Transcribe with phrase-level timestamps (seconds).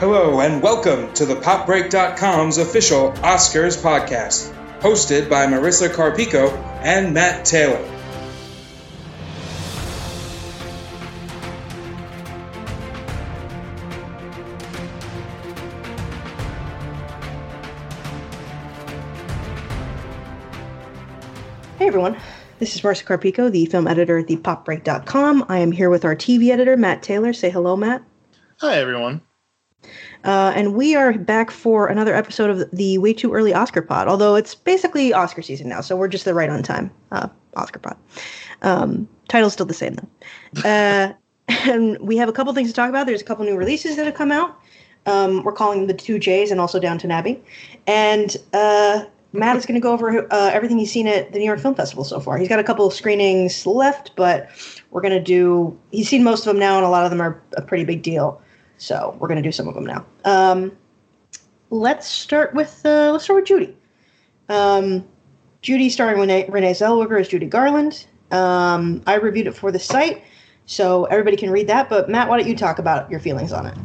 [0.00, 6.52] Hello, and welcome to the PopBreak.com's official Oscars podcast, hosted by Marissa Carpico
[6.82, 7.78] and Matt Taylor.
[21.78, 22.16] Hey everyone,
[22.58, 25.46] this is Marissa Carpico, the film editor at the PopBreak.com.
[25.48, 27.32] I am here with our TV editor, Matt Taylor.
[27.32, 28.02] Say hello, Matt.
[28.58, 29.22] Hi, everyone.
[30.24, 34.08] Uh, and we are back for another episode of the Way Too Early Oscar Pod,
[34.08, 37.78] although it's basically Oscar season now, so we're just the right on time uh, Oscar
[37.78, 37.96] Pod.
[38.62, 40.68] Um, title's still the same, though.
[40.68, 41.12] Uh,
[41.68, 43.06] and we have a couple things to talk about.
[43.06, 44.58] There's a couple new releases that have come out.
[45.04, 47.42] Um, we're calling the two J's and also Downton Abbey.
[47.86, 49.04] And uh,
[49.34, 51.74] Matt is going to go over uh, everything he's seen at the New York Film
[51.74, 52.38] Festival so far.
[52.38, 54.48] He's got a couple of screenings left, but
[54.90, 57.20] we're going to do, he's seen most of them now, and a lot of them
[57.20, 58.40] are a pretty big deal.
[58.84, 60.04] So we're going to do some of them now.
[60.26, 60.76] Um,
[61.70, 63.74] let's start with uh, let's start with Judy.
[64.50, 65.06] Um,
[65.62, 68.04] Judy, starring Renee, Renee Zellweger as Judy Garland.
[68.30, 70.22] Um, I reviewed it for the site,
[70.66, 71.88] so everybody can read that.
[71.88, 73.78] But Matt, why don't you talk about your feelings on it?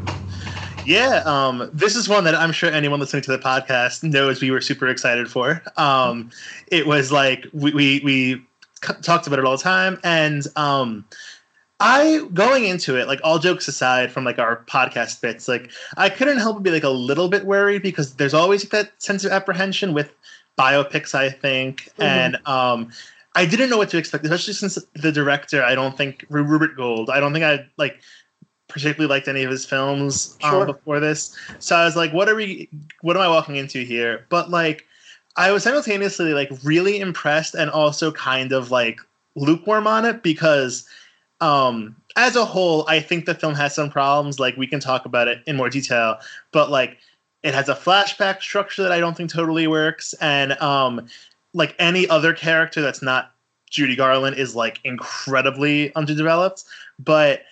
[0.86, 4.52] Yeah, um, this is one that I'm sure anyone listening to the podcast knows we
[4.52, 5.64] were super excited for.
[5.78, 6.30] Um,
[6.68, 8.46] it was like we we, we
[9.02, 11.06] talked about it all the time, and um,
[11.80, 16.10] I going into it, like all jokes aside from like our podcast bits, like I
[16.10, 19.24] couldn't help but be like a little bit worried because there's always like, that sense
[19.24, 20.14] of apprehension with
[20.58, 22.02] biopics, I think, mm-hmm.
[22.02, 22.92] and um,
[23.36, 27.10] I didn't know what to expect, especially since the director, I don't think Rupert Goold,
[27.10, 28.02] I don't think I like
[28.68, 32.36] particularly liked any of his films um, before this, so I was like, what are
[32.36, 32.70] we,
[33.02, 34.26] what am I walking into here?
[34.28, 34.86] But like,
[35.38, 39.00] I was simultaneously like really impressed and also kind of like
[39.36, 40.86] lukewarm on it because
[41.42, 45.06] um as a whole i think the film has some problems like we can talk
[45.06, 46.18] about it in more detail
[46.52, 46.98] but like
[47.44, 51.08] it has a flashback structure that i don't think totally works and um
[51.54, 53.32] like any other character that's not
[53.70, 56.64] judy garland is like incredibly underdeveloped
[57.00, 57.44] but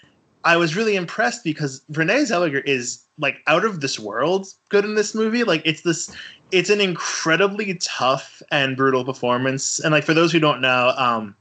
[0.43, 4.95] i was really impressed because renee zellweger is like out of this world good in
[4.95, 6.13] this movie like it's this
[6.51, 11.35] it's an incredibly tough and brutal performance and like for those who don't know um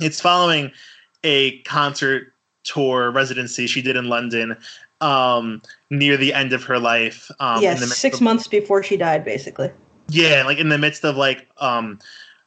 [0.00, 0.70] it's following
[1.24, 2.32] a concert
[2.64, 4.56] tour residency she did in London
[5.00, 7.30] um, near the end of her life.
[7.40, 9.70] Um, yes, six of, months before she died, basically.
[10.08, 11.98] Yeah, like in the midst of like um,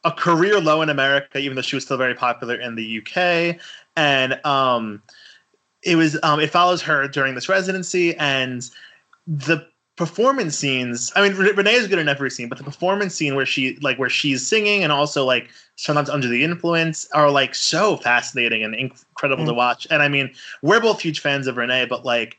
[0.04, 3.58] a career low in America, even though she was still very popular in the UK,
[3.96, 5.02] and um,
[5.82, 8.70] it was um, it follows her during this residency, and
[9.26, 9.66] the
[9.96, 13.46] performance scenes i mean renee is good in every scene but the performance scene where
[13.46, 17.96] she like where she's singing and also like sometimes under the influence are like so
[17.98, 19.48] fascinating and incredible mm.
[19.48, 19.86] to watch.
[19.90, 22.38] And i mean we're both huge fans of renee but like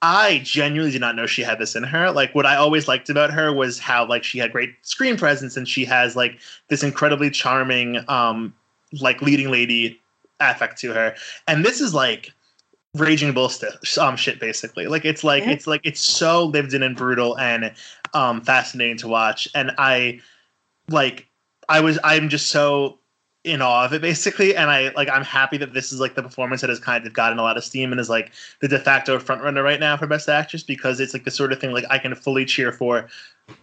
[0.00, 2.10] i genuinely did not know she had this in her.
[2.10, 5.56] Like what i always liked about her was how like she had great screen presence
[5.56, 8.54] and she has like this incredibly charming um
[9.00, 10.00] like leading lady
[10.40, 11.14] affect to her.
[11.46, 12.32] And this is like
[12.98, 14.86] raging bull st- um shit basically.
[14.86, 15.50] Like it's like yeah.
[15.50, 17.72] it's like it's so lived in and brutal and
[18.14, 19.48] um fascinating to watch.
[19.54, 20.20] And i
[20.88, 21.28] like
[21.68, 22.98] i was i'm just so
[23.44, 24.56] in awe of it basically.
[24.56, 27.12] And i like i'm happy that this is like the performance that has kind of
[27.12, 29.96] gotten a lot of steam and is like the de facto front runner right now
[29.96, 32.72] for best actress because it's like the sort of thing like i can fully cheer
[32.72, 33.08] for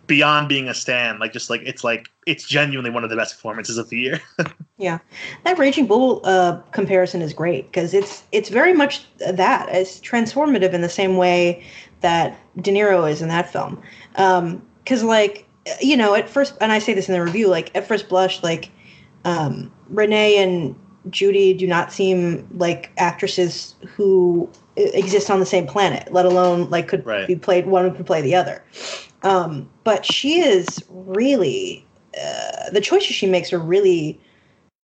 [0.08, 3.36] beyond being a stand like just like it's like it's genuinely one of the best
[3.36, 4.22] performances of the year.
[4.80, 5.00] Yeah.
[5.46, 10.74] That raging bull uh, comparison is great because it's it's very much that it's transformative
[10.74, 11.64] in the same way
[12.02, 13.82] that de niro is in that film.
[14.12, 15.48] Because um, like
[15.80, 18.44] you know at first and i say this in the review like at first blush
[18.44, 18.70] like
[19.24, 20.76] um, renee and
[21.10, 26.90] judy do not seem like actresses who exist on the same planet let alone like
[26.90, 27.28] could right.
[27.28, 28.62] be played one could play the other
[29.24, 31.86] um, but she is really
[32.22, 34.20] uh, the choices she makes are really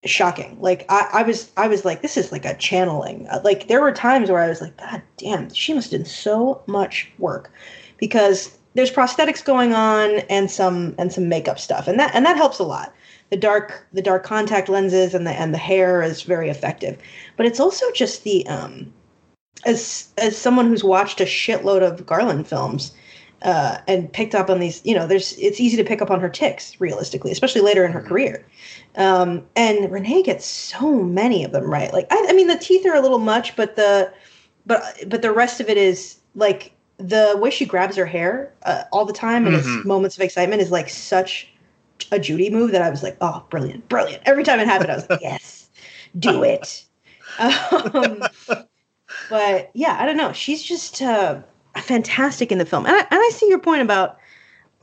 [0.06, 0.58] shocking.
[0.62, 3.28] Like I, I was I was like, this is like a channeling.
[3.28, 6.06] Uh, like there were times where I was like, God damn, she must have done
[6.06, 7.51] so much work
[7.98, 12.38] because there's prosthetics going on and some and some makeup stuff and that and that
[12.38, 12.94] helps a lot
[13.31, 16.95] the dark the dark contact lenses and the and the hair is very effective
[17.38, 18.94] but it's also just the um
[19.66, 22.92] as as someone who's watched a shitload of garland films
[23.42, 24.81] uh, and picked up on these.
[24.84, 27.92] You know, there's it's easy to pick up on her ticks realistically, especially later in
[27.92, 28.10] her mm-hmm.
[28.10, 28.45] career.
[28.95, 31.94] Um, and Renee gets so many of them right.
[31.94, 34.12] Like I, I mean, the teeth are a little much, but the
[34.66, 38.84] but but the rest of it is like the way she grabs her hair uh,
[38.92, 39.78] all the time and mm-hmm.
[39.78, 41.51] its moments of excitement is like such
[42.12, 44.24] a Judy move that I was like, oh, brilliant, brilliant.
[44.25, 45.69] Every time it happened, I was like, yes,
[46.18, 46.83] do it.
[47.40, 48.24] Um,
[49.30, 50.33] but yeah, I don't know.
[50.33, 51.40] She's just uh,
[51.81, 52.85] fantastic in the film.
[52.85, 54.18] And I, and I see your point about.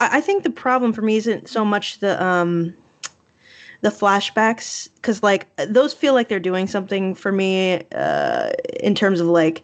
[0.00, 2.74] I, I think the problem for me isn't so much the um,
[3.82, 8.50] the flashbacks because like those feel like they're doing something for me uh,
[8.80, 9.62] in terms of like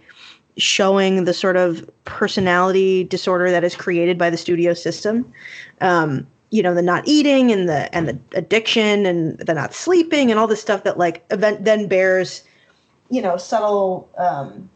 [0.59, 5.33] showing the sort of personality disorder that is created by the studio system.
[5.81, 10.31] Um, you know, the not eating and the and the addiction and the not sleeping
[10.31, 12.45] and all this stuff that like event then bears,
[13.09, 14.69] you know, subtle um,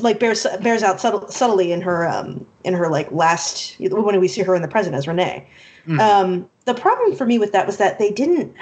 [0.00, 4.28] like bears bears out subtle, subtly in her um in her like last when we
[4.28, 5.46] see her in the present as Renee.
[5.86, 6.00] Mm-hmm.
[6.00, 8.54] Um, the problem for me with that was that they didn't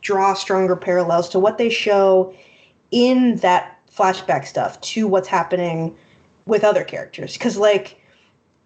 [0.00, 2.34] draw stronger parallels to what they show
[2.90, 5.94] in that flashback stuff to what's happening
[6.46, 8.00] with other characters because like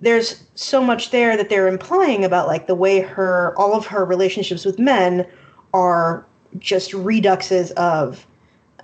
[0.00, 4.04] there's so much there that they're implying about like the way her all of her
[4.04, 5.26] relationships with men
[5.72, 6.24] are
[6.58, 8.26] just reduxes of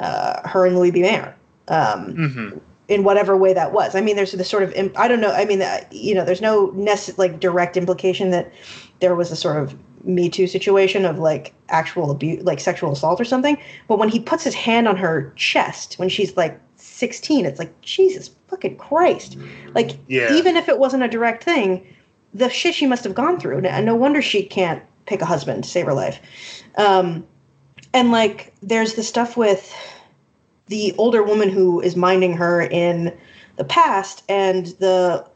[0.00, 1.02] uh, her and Louis B.
[1.02, 1.36] Mayer.
[1.70, 2.58] Um, mm-hmm.
[2.88, 5.30] In whatever way that was, I mean, there's the sort of I don't know.
[5.30, 8.52] I mean, uh, you know, there's no nece- like direct implication that
[8.98, 13.20] there was a sort of Me Too situation of like actual abuse, like sexual assault
[13.20, 13.56] or something.
[13.86, 17.80] But when he puts his hand on her chest when she's like 16, it's like
[17.80, 19.36] Jesus fucking Christ.
[19.74, 20.32] Like, yeah.
[20.34, 21.86] even if it wasn't a direct thing,
[22.34, 23.64] the shit she must have gone through.
[23.64, 26.20] And no wonder she can't pick a husband to save her life.
[26.76, 27.26] Um,
[27.94, 29.74] and like, there's the stuff with
[30.70, 33.12] the older woman who is minding her in
[33.56, 35.26] the past and the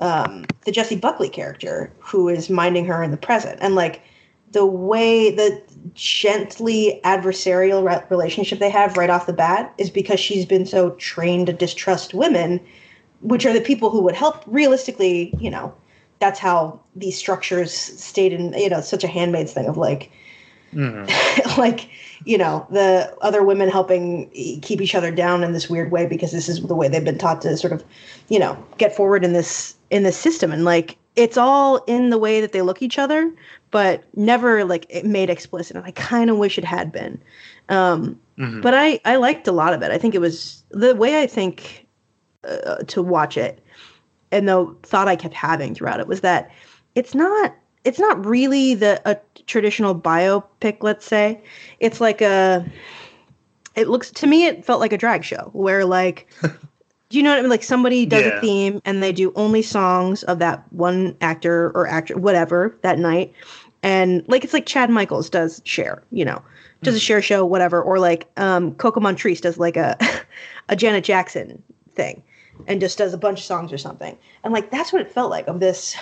[0.00, 3.58] um, the Jessie Buckley character who is minding her in the present.
[3.62, 4.02] And like,
[4.50, 5.62] the way the
[5.94, 10.90] gently adversarial re- relationship they have right off the bat is because she's been so
[10.92, 12.60] trained to distrust women,
[13.20, 14.42] which are the people who would help.
[14.46, 15.72] Realistically, you know,
[16.18, 18.52] that's how these structures stayed in.
[18.54, 20.10] You know, such a handmaid's thing of like,
[20.72, 21.56] mm.
[21.58, 21.88] like
[22.24, 24.30] you know, the other women helping
[24.60, 27.18] keep each other down in this weird way because this is the way they've been
[27.18, 27.84] taught to sort of,
[28.28, 32.18] you know, get forward in this in this system and like it's all in the
[32.18, 33.32] way that they look each other,
[33.70, 35.76] but never like it made explicit.
[35.76, 37.20] And I kind of wish it had been.
[37.68, 38.60] Um, mm-hmm.
[38.60, 39.90] But I I liked a lot of it.
[39.90, 41.86] I think it was the way I think
[42.44, 43.62] uh, to watch it,
[44.30, 46.50] and the thought I kept having throughout it was that
[46.94, 50.78] it's not it's not really the a traditional biopic.
[50.80, 51.42] Let's say
[51.80, 52.64] it's like a.
[53.74, 54.46] It looks to me.
[54.46, 56.28] It felt like a drag show where like
[57.12, 57.50] do you know what I mean?
[57.50, 58.38] Like somebody does yeah.
[58.38, 62.98] a theme and they do only songs of that one actor or actor, whatever, that
[62.98, 63.34] night.
[63.82, 66.42] And like it's like Chad Michaels does Cher, you know,
[66.82, 66.96] does mm-hmm.
[66.96, 69.98] a Cher show, whatever, or like um, Coco Montrese does like a
[70.70, 71.62] a Janet Jackson
[71.94, 72.22] thing,
[72.66, 74.16] and just does a bunch of songs or something.
[74.42, 75.94] And like that's what it felt like of this,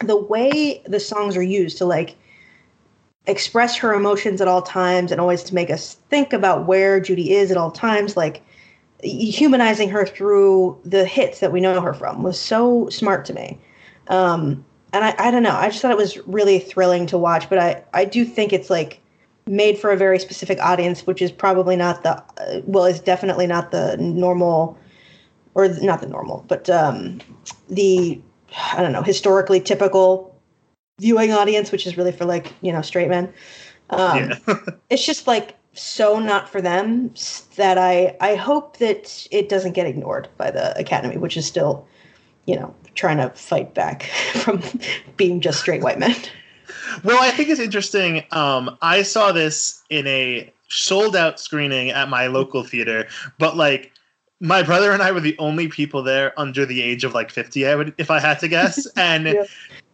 [0.00, 2.16] the way the songs are used to like
[3.26, 7.32] express her emotions at all times and always to make us think about where Judy
[7.32, 8.42] is at all times, like
[9.02, 13.58] humanizing her through the hits that we know her from was so smart to me.
[14.08, 17.50] Um, and I, I don't know, I just thought it was really thrilling to watch,
[17.50, 19.00] but I, I do think it's like
[19.46, 23.46] made for a very specific audience, which is probably not the, uh, well, it's definitely
[23.46, 24.78] not the normal,
[25.54, 27.20] or not the normal, but um,
[27.68, 28.20] the,
[28.56, 30.34] I don't know, historically typical
[30.98, 33.32] viewing audience, which is really for like, you know, straight men.
[33.90, 34.56] Um, yeah.
[34.90, 37.12] it's just like so not for them
[37.56, 41.86] that I I hope that it doesn't get ignored by the Academy, which is still,
[42.46, 44.02] you know, trying to fight back
[44.34, 44.62] from
[45.16, 46.16] being just straight white men.
[47.04, 48.24] Well, I think it's interesting.
[48.32, 53.06] Um, I saw this in a sold out screening at my local theater,
[53.38, 53.92] but like
[54.40, 57.66] my brother and I were the only people there under the age of like 50,
[57.66, 58.86] I would if I had to guess.
[58.96, 59.44] And yeah.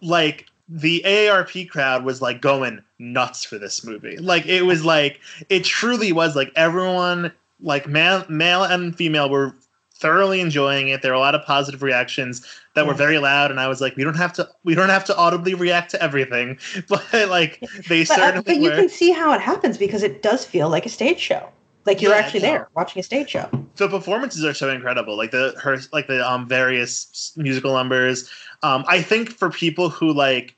[0.01, 4.17] like the AARP crowd was like going nuts for this movie.
[4.17, 9.55] Like it was like it truly was like everyone like male male and female were
[9.95, 11.03] thoroughly enjoying it.
[11.03, 12.45] There were a lot of positive reactions
[12.75, 15.05] that were very loud, and I was like, we don't have to we don't have
[15.07, 16.59] to audibly react to everything,
[16.89, 18.39] but like they but, uh, certainly.
[18.39, 18.77] Uh, but you were.
[18.77, 21.49] can see how it happens because it does feel like a stage show.
[21.87, 23.49] Like you're yeah, actually there watching a stage show.
[23.75, 25.17] So performances are so incredible.
[25.17, 28.31] Like the her like the um various musical numbers.
[28.63, 30.57] Um, I think for people who like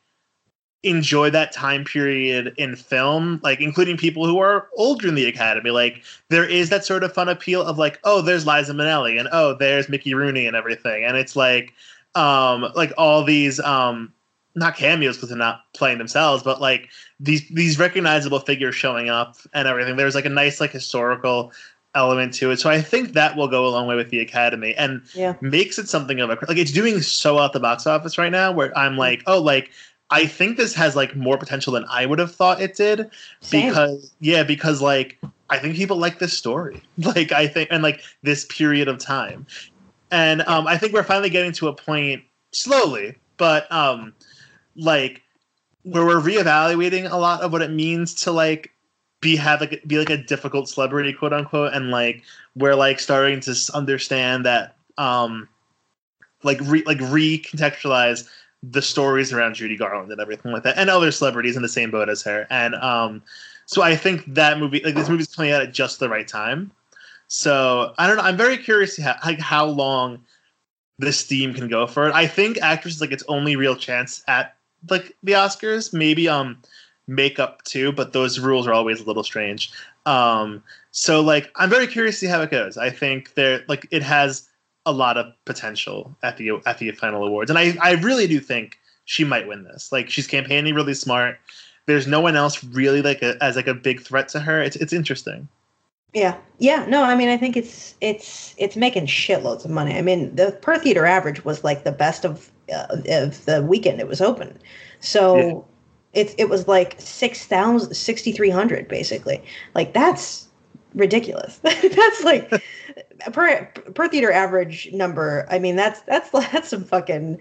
[0.85, 5.71] enjoy that time period in film, like including people who are older in the academy.
[5.71, 9.28] Like there is that sort of fun appeal of like, oh, there's Liza Minnelli and
[9.33, 11.04] oh, there's Mickey Rooney and everything.
[11.04, 11.73] And it's like
[12.14, 14.12] um like all these um
[14.54, 19.37] not cameos because they're not playing themselves, but like these these recognizable figures showing up
[19.52, 19.97] and everything.
[19.97, 21.52] There's like a nice like historical
[21.94, 22.58] element to it.
[22.58, 25.34] So I think that will go a long way with the Academy and yeah.
[25.40, 28.52] makes it something of a like it's doing so at the box office right now
[28.52, 29.70] where I'm like, oh, like
[30.10, 33.10] I think this has like more potential than I would have thought it did
[33.40, 33.68] Same.
[33.68, 35.18] because yeah, because like
[35.50, 36.82] I think people like this story.
[36.98, 39.46] Like I think and like this period of time.
[40.10, 42.22] and um, I think we're finally getting to a point
[42.52, 44.14] slowly, but um,
[44.76, 45.22] like
[45.82, 48.74] where we're reevaluating a lot of what it means to like
[49.25, 52.23] be have like be like a difficult celebrity, quote unquote, and like
[52.54, 55.49] we're like starting to understand that um,
[56.45, 58.28] like re like recontextualize
[58.62, 61.90] the stories around Judy Garland and everything like that, and other celebrities in the same
[61.90, 63.23] boat as her, and um,
[63.66, 66.71] so I think that movie, like this movie's coming out at just the right time.
[67.26, 68.23] So I don't know.
[68.23, 70.23] I'm very curious how, like how long
[70.99, 72.14] this theme can go for it.
[72.14, 74.54] I think actors like its only real chance at
[74.90, 75.95] like the Oscars.
[75.95, 76.61] Maybe um
[77.06, 79.70] makeup too, but those rules are always a little strange.
[80.06, 82.76] Um, so like I'm very curious to see how it goes.
[82.76, 84.49] I think there like it has
[84.87, 88.40] a lot of potential at the at the final awards, and I I really do
[88.40, 89.92] think she might win this.
[89.92, 91.38] Like she's campaigning really smart.
[91.87, 94.62] There's no one else really like a, as like a big threat to her.
[94.62, 95.49] It's it's interesting.
[96.14, 96.87] Yeah, yeah.
[96.87, 99.99] No, I mean, I think it's it's it's making shitloads of money.
[99.99, 104.00] I mean, the per theater average was like the best of uh, of the weekend
[104.00, 104.56] it was open.
[105.00, 105.61] So yeah.
[106.14, 109.42] It it was like 6,000 6300 basically.
[109.75, 110.49] Like that's
[110.94, 111.59] ridiculous.
[111.62, 112.62] that's like
[113.33, 115.47] per per theater average number.
[115.50, 117.38] I mean, that's that's that's some fucking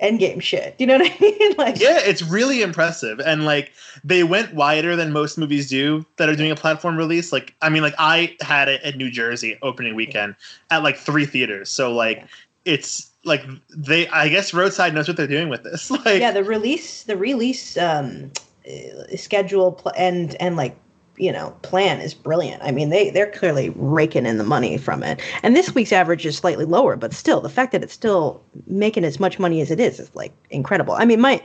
[0.00, 0.76] endgame shit.
[0.76, 1.54] Do you know what I mean?
[1.56, 3.20] like Yeah, it's really impressive.
[3.20, 7.32] And like they went wider than most movies do that are doing a platform release.
[7.32, 10.34] Like I mean like I had it at New Jersey opening weekend
[10.70, 11.70] at like three theaters.
[11.70, 12.26] So like yeah.
[12.64, 15.90] it's like they I guess Roadside knows what they're doing with this.
[16.04, 18.30] Like Yeah, the release the release um
[18.68, 20.76] uh, schedule pl- and and like
[21.16, 22.62] you know plan is brilliant.
[22.62, 25.20] I mean, they they're clearly raking in the money from it.
[25.42, 29.04] And this week's average is slightly lower, but still, the fact that it's still making
[29.04, 30.94] as much money as it is is like incredible.
[30.94, 31.42] I mean, my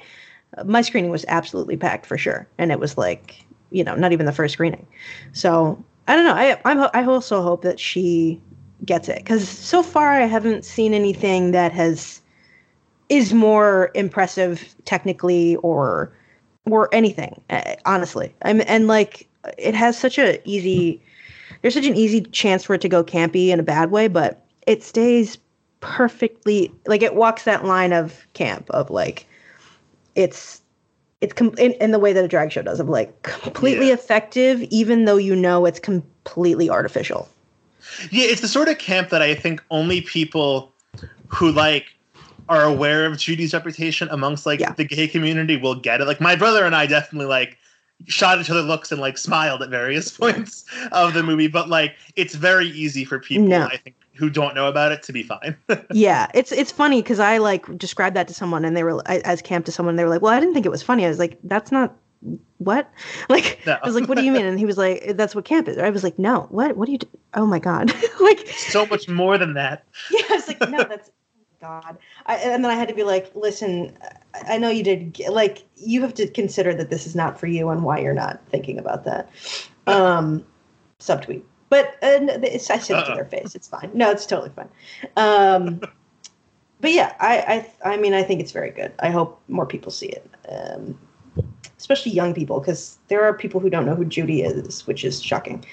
[0.66, 4.26] my screening was absolutely packed for sure, and it was like you know not even
[4.26, 4.88] the first screening.
[5.34, 6.34] So I don't know.
[6.34, 8.42] I I'm, I also hope that she
[8.86, 9.18] gets it.
[9.18, 12.22] Because so far I haven't seen anything that has
[13.10, 16.12] is more impressive technically or
[16.70, 18.34] or anything eh, honestly.
[18.44, 21.02] I'm and like it has such a easy
[21.62, 24.46] there's such an easy chance for it to go campy in a bad way, but
[24.68, 25.38] it stays
[25.82, 29.26] perfectly like it walks that line of camp of like
[30.16, 30.62] it's
[31.22, 33.94] it's com- in, in the way that a drag show does of like completely yeah.
[33.94, 37.30] effective even though you know it's completely artificial
[38.12, 40.74] yeah it's the sort of camp that i think only people
[41.28, 41.88] who like
[42.48, 44.74] are aware of judy's reputation amongst like yeah.
[44.74, 47.58] the gay community will get it like my brother and i definitely like
[48.08, 51.96] shot each other looks and like smiled at various points of the movie but like
[52.16, 53.66] it's very easy for people no.
[53.66, 55.56] i think who don't know about it to be fine
[55.94, 59.42] yeah it's it's funny because i like described that to someone and they were as
[59.42, 61.10] camp to someone and they were like well i didn't think it was funny i
[61.10, 61.96] was like that's not
[62.58, 62.92] what
[63.30, 63.78] like no.
[63.82, 65.78] i was like what do you mean and he was like that's what camp is
[65.78, 67.08] i was like no what what do you do?
[67.36, 71.12] oh my god like so much more than that yeah i was like no that's
[71.60, 71.98] God.
[72.26, 73.98] I, and then I had to be like, listen,
[74.48, 77.70] I know you did, like, you have to consider that this is not for you
[77.70, 79.30] and why you're not thinking about that.
[79.88, 80.46] Um,
[81.00, 81.44] subtweet.
[81.70, 83.56] But uh, I said it to their face.
[83.56, 83.92] It's fine.
[83.94, 84.70] No, it's totally fine.
[85.18, 85.82] Um,
[86.82, 88.92] but yeah, I, I, I mean, I think it's very good.
[89.00, 90.98] I hope more people see it, um,
[91.80, 95.24] especially young people, because there are people who don't know who Judy is, which is
[95.24, 95.66] shocking.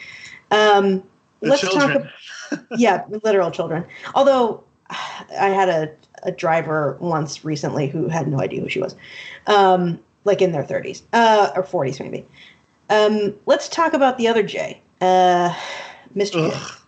[0.50, 1.02] Um,
[1.42, 2.08] let's children.
[2.50, 2.60] talk.
[2.78, 3.84] yeah, literal children.
[4.14, 5.90] Although I had a,
[6.22, 8.94] a driver once recently who had no idea who she was,
[9.46, 12.26] um, like in their 30s uh, or 40s maybe.
[12.88, 15.52] Um, let's talk about the other J, uh,
[16.14, 16.80] Mr.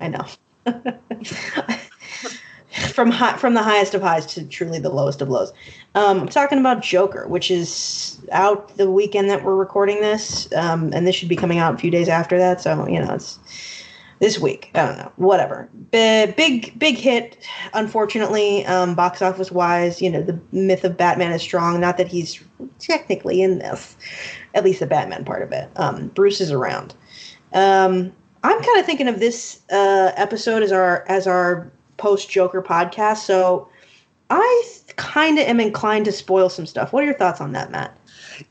[0.00, 0.26] I know.
[2.92, 5.52] from high, from the highest of highs to truly the lowest of lows.
[5.94, 10.92] Um, I'm talking about Joker, which is out the weekend that we're recording this, um,
[10.92, 12.60] and this should be coming out a few days after that.
[12.60, 13.38] So you know, it's
[14.20, 14.70] this week.
[14.74, 15.68] I don't know, whatever.
[15.90, 17.38] B- big, big hit.
[17.74, 21.80] Unfortunately, um, box office wise, you know, the myth of Batman is strong.
[21.80, 22.42] Not that he's
[22.78, 23.96] technically in this,
[24.54, 25.70] at least the Batman part of it.
[25.76, 26.94] Um, Bruce is around.
[27.52, 28.12] Um,
[28.44, 33.18] I'm kind of thinking of this uh, episode as our as our post Joker podcast.
[33.18, 33.68] So
[34.30, 34.64] I
[34.96, 36.92] kind of am inclined to spoil some stuff.
[36.92, 37.96] What are your thoughts on that, Matt?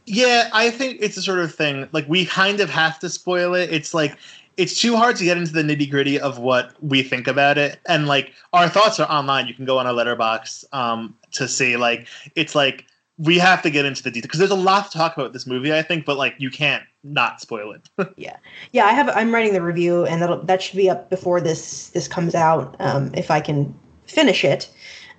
[0.06, 3.54] Yeah, I think it's a sort of thing like we kind of have to spoil
[3.54, 3.72] it.
[3.72, 4.18] It's like
[4.58, 7.80] it's too hard to get into the nitty gritty of what we think about it.
[7.88, 9.48] And like our thoughts are online.
[9.48, 12.86] You can go on our Letterboxd um, to see like it's like
[13.18, 15.48] we have to get into the detail because there's a lot to talk about this
[15.48, 15.74] movie.
[15.74, 17.90] I think, but like you can't not spoil it.
[18.18, 18.38] yeah,
[18.72, 18.86] yeah.
[18.86, 19.10] I have.
[19.10, 22.76] I'm writing the review, and that that should be up before this this comes out.
[22.80, 23.74] Um, if I can
[24.06, 24.70] finish it.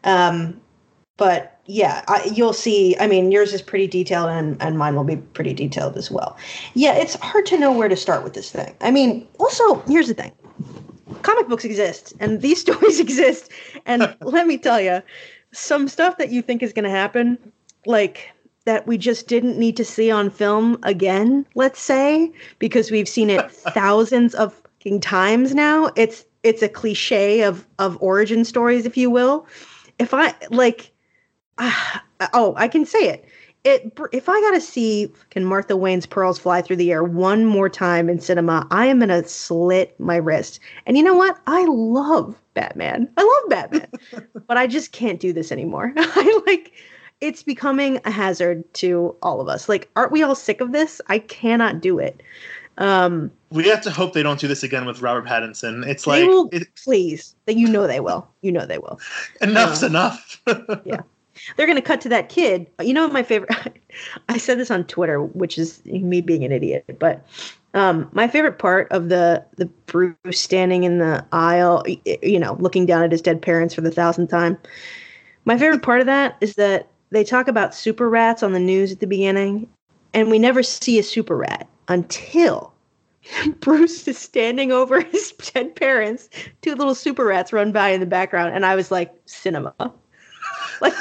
[0.05, 0.61] Um,
[1.17, 2.97] but yeah, I, you'll see.
[2.99, 6.37] I mean, yours is pretty detailed, and, and mine will be pretty detailed as well.
[6.75, 8.75] Yeah, it's hard to know where to start with this thing.
[8.81, 10.33] I mean, also, here's the thing
[11.23, 13.51] comic books exist and these stories exist.
[13.87, 15.03] And let me tell you,
[15.53, 17.39] some stuff that you think is going to happen,
[17.87, 18.31] like
[18.69, 23.31] that we just didn't need to see on film again, let's say, because we've seen
[23.31, 25.91] it thousands of fucking times now.
[25.97, 29.47] It's it's a cliche of of origin stories, if you will.
[29.99, 30.93] If I like,
[31.57, 31.99] uh,
[32.35, 33.25] oh, I can say it
[33.65, 37.71] it if I gotta see can Martha Wayne's pearls fly through the air one more
[37.71, 40.61] time in cinema, I am gonna slit my wrist.
[40.85, 41.39] And you know what?
[41.47, 43.09] I love Batman.
[43.17, 45.95] I love Batman, but I just can't do this anymore.
[45.97, 46.75] I like
[47.21, 49.69] it's becoming a hazard to all of us.
[49.69, 51.01] Like, aren't we all sick of this?
[51.09, 52.23] I cannot do it.
[52.79, 55.87] Um, we have to hope they don't do this again with Robert Pattinson.
[55.87, 58.29] It's like, will, it, please, that you know they will.
[58.43, 59.01] You know they will.
[59.41, 60.41] Enough's uh, enough.
[60.85, 61.01] yeah
[61.57, 62.67] they're going to cut to that kid.
[62.81, 63.51] You know, my favorite,
[64.29, 67.25] I said this on Twitter, which is me being an idiot, but
[67.75, 71.85] um, my favorite part of the, the Bruce standing in the aisle,
[72.23, 74.59] you know, looking down at his dead parents for the thousandth time.
[75.45, 78.93] My favorite part of that is that they talk about super rats on the news
[78.93, 79.69] at the beginning,
[80.15, 82.73] and we never see a super rat until
[83.61, 86.29] Bruce is standing over his dead parents.
[86.63, 89.75] Two little super rats run by in the background, and I was like, cinema.
[90.81, 90.95] like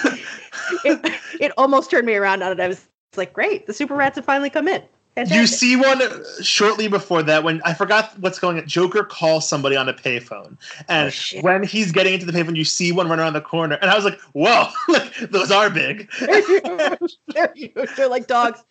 [0.84, 2.60] it, it almost turned me around on it.
[2.60, 4.82] I was like, great, the super rats have finally come in.
[5.26, 6.02] You see one
[6.42, 8.68] shortly before that when I forgot what's going on.
[8.68, 10.58] Joker calls somebody on a payphone,
[10.88, 13.76] and oh, when he's getting into the payphone, you see one run around the corner,
[13.82, 17.96] and I was like, "Whoa, like those are big." they're, huge.
[17.96, 18.64] they're like dogs.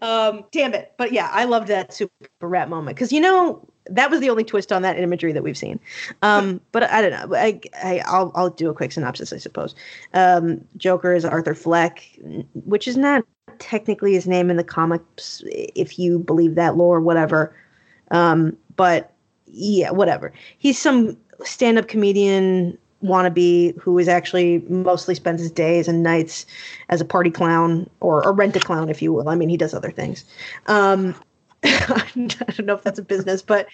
[0.00, 0.92] Um, damn it!
[0.98, 4.44] But yeah, I loved that super rat moment because you know that was the only
[4.44, 5.80] twist on that imagery that we've seen.
[6.22, 7.36] Um, but I don't know.
[7.36, 9.74] I, I will I'll do a quick synopsis, I suppose.
[10.14, 12.06] Um, Joker is Arthur Fleck,
[12.64, 13.24] which is not
[13.58, 17.54] technically his name in the comics, if you believe that lore, whatever.
[18.10, 19.12] Um, but
[19.46, 20.32] yeah, whatever.
[20.58, 26.46] He's some stand-up comedian wannabe who is actually mostly spends his days and nights
[26.88, 29.28] as a party clown or a rent a clown, if you will.
[29.28, 30.24] I mean, he does other things.
[30.66, 31.14] Um,
[31.64, 33.68] I don't know if that's a business, but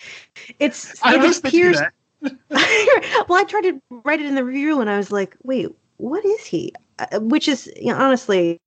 [0.58, 1.78] it's I was appears.
[2.20, 6.24] well, I tried to write it in the review, and I was like, "Wait, what
[6.24, 8.60] is he?" Uh, which is, you know, honestly,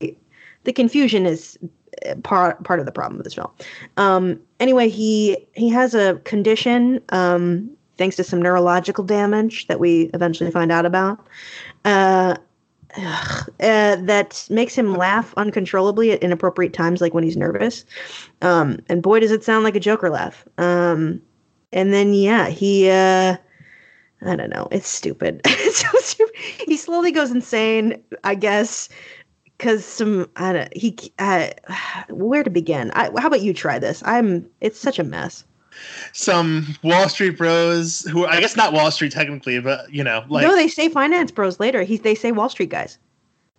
[0.64, 1.60] the confusion is
[2.06, 3.52] uh, part part of the problem with this film.
[3.98, 10.10] Um, anyway, he he has a condition, um, thanks to some neurological damage that we
[10.14, 11.28] eventually find out about.
[11.86, 12.38] Uh,
[12.98, 17.86] uh, that makes him laugh uncontrollably at inappropriate times, like when he's nervous.
[18.42, 20.46] Um, and boy, does it sound like a Joker laugh.
[20.58, 21.22] Um,
[21.74, 23.38] and then, yeah, he, uh,
[24.24, 25.42] I don't know, it's stupid.
[25.46, 26.36] it's so stupid.
[26.68, 28.90] He slowly goes insane, I guess,
[29.58, 31.50] because some, I don't, he, uh,
[32.10, 32.92] where to begin?
[32.92, 34.04] I, how about you try this?
[34.06, 35.46] I'm, it's such a mess
[36.14, 40.46] some Wall Street bros who I guess not Wall Street technically, but you know, like
[40.46, 41.84] no, they say finance bros later.
[41.84, 42.98] He they say Wall Street guys.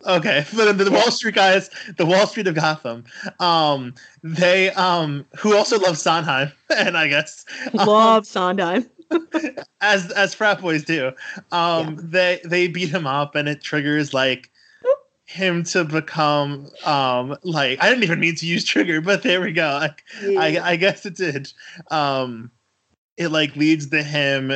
[0.07, 3.05] Okay, but the, the Wall Street guys, the Wall Street of Gotham,
[3.41, 7.45] um, they um, who also love Sondheim, and I guess
[7.79, 8.89] um, love Sondheim.
[9.81, 11.13] as as frat boys do,
[11.53, 12.01] um, yeah.
[12.03, 14.51] they they beat him up, and it triggers like
[15.33, 19.53] him to become um like I didn't even mean to use trigger, but there we
[19.53, 19.67] go.
[19.67, 20.41] I, yeah.
[20.41, 21.53] I, I guess it did.
[21.91, 22.51] Um
[23.17, 24.53] it like leads to him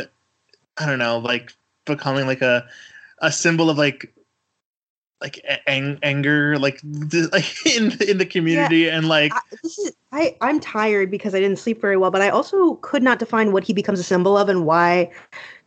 [0.76, 1.52] I don't know, like
[1.86, 2.68] becoming like a
[3.20, 4.12] a symbol of like
[5.22, 6.78] like ang- anger like
[7.32, 11.34] like in in the community yeah, and like I, this is I I'm tired because
[11.34, 14.04] I didn't sleep very well, but I also could not define what he becomes a
[14.04, 15.10] symbol of and why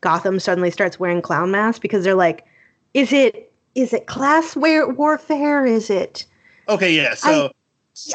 [0.01, 2.45] Gotham suddenly starts wearing clown masks because they're like
[2.93, 5.65] is it is it class war- warfare?
[5.65, 6.25] Is it?
[6.67, 7.15] Okay, yeah.
[7.15, 7.51] So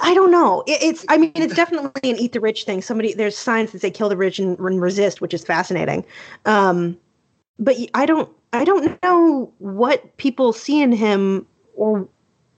[0.03, 0.63] I, I don't know.
[0.67, 2.83] It, it's I mean it's definitely an eat the rich thing.
[2.83, 6.05] Somebody there's signs that say kill the rich and, and resist, which is fascinating.
[6.47, 6.99] Um,
[7.59, 12.09] but I don't I don't know what people see in him or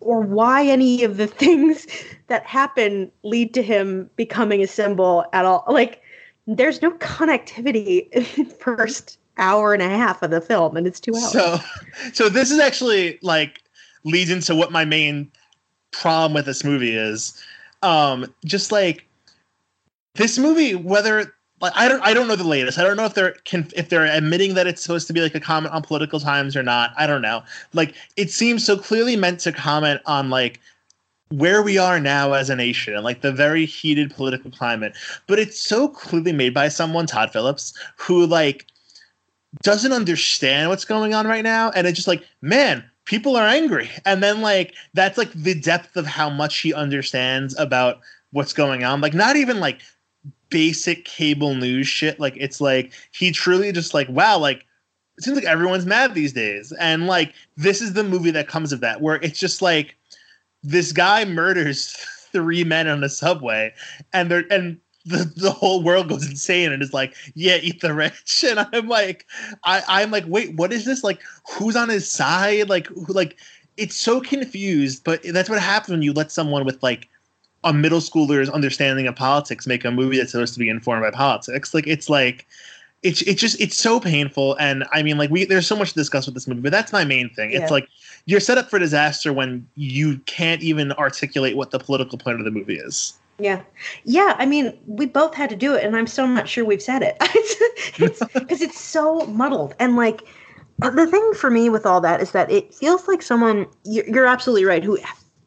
[0.00, 1.86] or why any of the things
[2.28, 5.64] that happen lead to him becoming a symbol at all.
[5.68, 6.02] Like
[6.46, 11.14] there's no connectivity in first hour and a half of the film, and it's two
[11.14, 11.32] hours.
[11.32, 11.58] So,
[12.12, 13.62] so this is actually like
[14.04, 15.30] leads into what my main
[15.92, 17.42] problem with this movie is.
[17.82, 19.06] Um, just like
[20.14, 22.78] this movie, whether like I don't I don't know the latest.
[22.78, 25.34] I don't know if they're can if they're admitting that it's supposed to be like
[25.34, 26.92] a comment on political times or not.
[26.96, 27.42] I don't know.
[27.72, 30.60] Like it seems so clearly meant to comment on like
[31.30, 34.96] where we are now as a nation and like the very heated political climate.
[35.26, 38.66] But it's so clearly made by someone, Todd Phillips, who like
[39.62, 43.90] doesn't understand what's going on right now and it's just like man people are angry.
[44.04, 48.00] And then like that's like the depth of how much he understands about
[48.32, 49.00] what's going on.
[49.00, 49.80] Like not even like
[50.50, 52.20] basic cable news shit.
[52.20, 54.66] Like it's like he truly just like wow, like
[55.16, 58.70] it seems like everyone's mad these days, and like this is the movie that comes
[58.70, 59.96] of that, where it's just like
[60.62, 61.92] this guy murders
[62.32, 63.72] three men on the subway,
[64.12, 67.94] and they're and the, the whole world goes insane and is like, yeah, eat the
[67.94, 68.44] rich.
[68.50, 69.26] And I'm like,
[69.64, 71.04] I, I'm like, wait, what is this?
[71.04, 72.68] Like, who's on his side?
[72.68, 73.36] Like, who, like,
[73.76, 77.08] it's so confused, but that's what happens when you let someone with like
[77.64, 81.10] a middle schooler's understanding of politics make a movie that's supposed to be informed by
[81.10, 81.72] politics.
[81.72, 82.46] Like, it's like,
[83.02, 85.94] it's it's just it's so painful and i mean like we there's so much to
[85.94, 87.60] discuss with this movie but that's my main thing yeah.
[87.60, 87.86] it's like
[88.24, 92.44] you're set up for disaster when you can't even articulate what the political point of
[92.46, 93.62] the movie is yeah.
[94.04, 94.34] Yeah.
[94.38, 97.02] I mean, we both had to do it, and I'm still not sure we've said
[97.02, 97.16] it.
[97.20, 99.74] it's because it's, it's so muddled.
[99.78, 100.22] And like,
[100.82, 104.06] uh, the thing for me with all that is that it feels like someone, you're,
[104.08, 104.98] you're absolutely right, who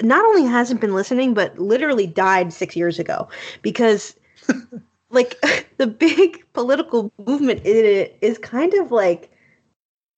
[0.01, 3.27] not only hasn't been listening, but literally died six years ago
[3.61, 4.15] because.
[5.11, 5.43] like
[5.77, 9.31] the big political movement in it is kind of like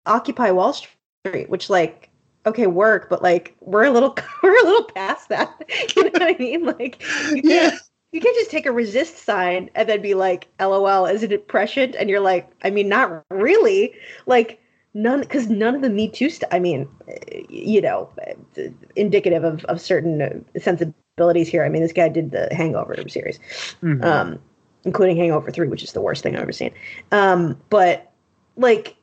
[0.06, 2.11] occupy wall street which like
[2.46, 5.64] okay, work, but like we're a little we're a little past that.
[5.96, 6.66] You know what I mean?
[6.66, 7.02] Like
[7.32, 7.70] you yeah.
[7.70, 11.48] can't you can't just take a resist sign and then be like, LOL, is it
[11.48, 11.96] prescient?
[11.96, 13.94] And you're like, I mean, not really.
[14.26, 14.60] Like
[14.94, 16.50] none because none of the Me Too stuff.
[16.52, 16.88] I mean,
[17.50, 18.10] you know,
[18.96, 21.64] indicative of of certain sensibilities here.
[21.64, 23.40] I mean, this guy did the Hangover series,
[23.82, 24.04] mm-hmm.
[24.04, 24.40] um,
[24.84, 26.72] including Hangover Three, which is the worst thing I've ever seen.
[27.12, 28.12] Um, but
[28.58, 28.96] like,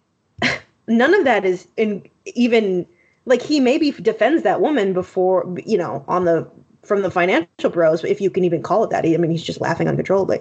[0.87, 2.87] none of that is in even
[3.28, 6.50] like he maybe defends that woman before you know on the
[6.82, 9.04] from the financial bros if you can even call it that.
[9.04, 10.40] I mean he's just laughing uncontrollably.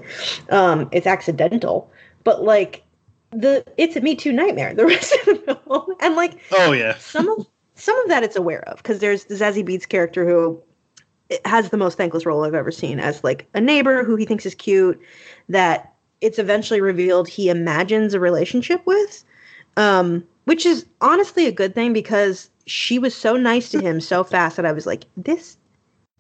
[0.50, 1.92] Um it's accidental.
[2.24, 2.84] But like
[3.32, 5.96] the it's a me too nightmare the rest of the film.
[6.00, 6.98] And like oh yeah.
[6.98, 7.46] some of
[7.76, 10.62] some of that it's aware of because there's the zazie beetz character who
[11.44, 14.46] has the most thankless role i've ever seen as like a neighbor who he thinks
[14.46, 15.00] is cute
[15.50, 19.24] that it's eventually revealed he imagines a relationship with.
[19.76, 24.24] Um which is honestly a good thing because she was so nice to him so
[24.24, 25.58] fast that I was like, this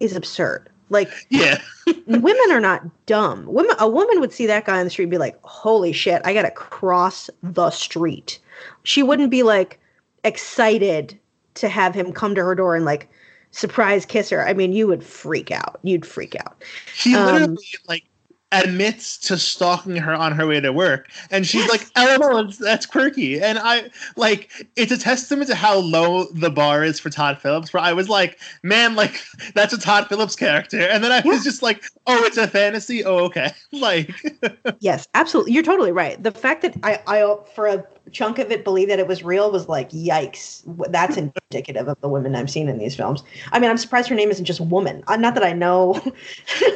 [0.01, 0.69] is absurd.
[0.89, 1.61] Like, yeah,
[2.07, 3.45] women are not dumb.
[3.45, 6.21] Women, a woman would see that guy on the street and be like, holy shit,
[6.25, 8.37] I got to cross the street.
[8.83, 9.79] She wouldn't be like
[10.25, 11.17] excited
[11.53, 13.09] to have him come to her door and like
[13.51, 14.45] surprise kiss her.
[14.45, 15.79] I mean, you would freak out.
[15.83, 16.61] You'd freak out.
[16.93, 18.03] She literally um, like
[18.53, 23.41] admits to stalking her on her way to work and she's like lol that's quirky.
[23.41, 27.73] And i like it's a testament to how low the bar is for todd phillips
[27.73, 29.21] where i was like man like
[29.53, 30.79] that's a todd phillips character.
[30.79, 33.03] And then i was just like oh it's a fantasy?
[33.03, 33.51] Oh okay.
[33.73, 34.15] Like
[34.79, 35.51] yes absolutely.
[35.51, 36.21] You're totally right.
[36.21, 39.51] The fact that i i for a chunk of it believe that it was real
[39.51, 40.63] was like yikes.
[40.91, 41.17] That's
[41.49, 44.29] indicative of the women i've seen in these films i mean i'm surprised her name
[44.29, 45.93] isn't just woman uh, not that i know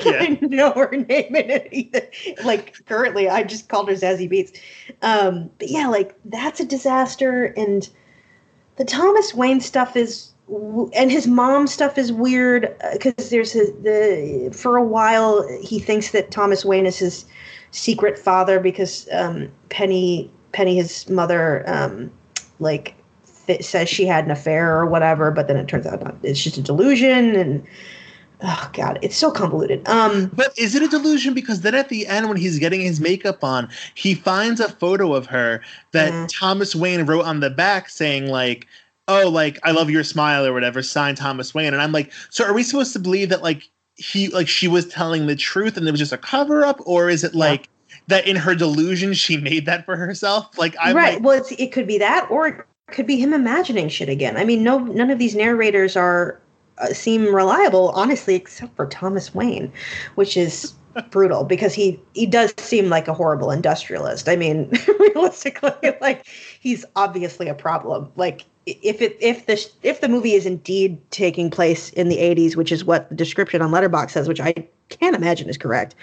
[0.06, 0.20] yeah.
[0.22, 2.08] i know her name in it either
[2.46, 4.58] like currently i just called her zazie Beetz.
[5.02, 7.90] um, but yeah like that's a disaster and
[8.78, 10.32] the thomas wayne stuff is
[10.96, 15.80] and his mom stuff is weird because uh, there's a, the for a while he
[15.80, 17.26] thinks that thomas wayne is his
[17.72, 22.12] secret father because um, penny Penny, his mother, um,
[22.60, 22.96] like
[23.60, 26.58] says she had an affair or whatever, but then it turns out not, it's just
[26.58, 27.68] a delusion and
[28.44, 32.08] oh god it's so convoluted um but is it a delusion because then at the
[32.08, 35.62] end when he's getting his makeup on he finds a photo of her
[35.92, 36.28] that yeah.
[36.28, 38.66] thomas wayne wrote on the back saying like
[39.08, 42.44] oh like i love your smile or whatever signed thomas wayne and i'm like so
[42.44, 45.88] are we supposed to believe that like he like she was telling the truth and
[45.88, 47.70] it was just a cover up or is it like
[48.08, 50.58] that in her delusion she made that for herself.
[50.58, 51.14] Like I right.
[51.16, 54.38] Like, well, it's, it could be that, or it could be him imagining shit again.
[54.38, 56.40] I mean, no, none of these narrators are
[56.78, 59.72] uh, seem reliable, honestly, except for Thomas Wayne,
[60.16, 60.74] which is
[61.12, 64.28] brutal because he he does seem like a horrible industrialist.
[64.28, 66.28] I mean, realistically, like
[66.60, 68.12] he's obviously a problem.
[68.16, 72.56] Like if it if the if the movie is indeed taking place in the 80s,
[72.56, 74.54] which is what the description on Letterboxd says, which I
[74.90, 75.96] can't imagine is correct,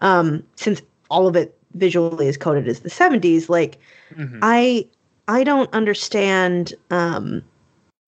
[0.00, 0.80] um, since
[1.10, 3.78] all of it visually is coded as the 70s like
[4.14, 4.38] mm-hmm.
[4.42, 4.86] i
[5.28, 7.42] i don't understand um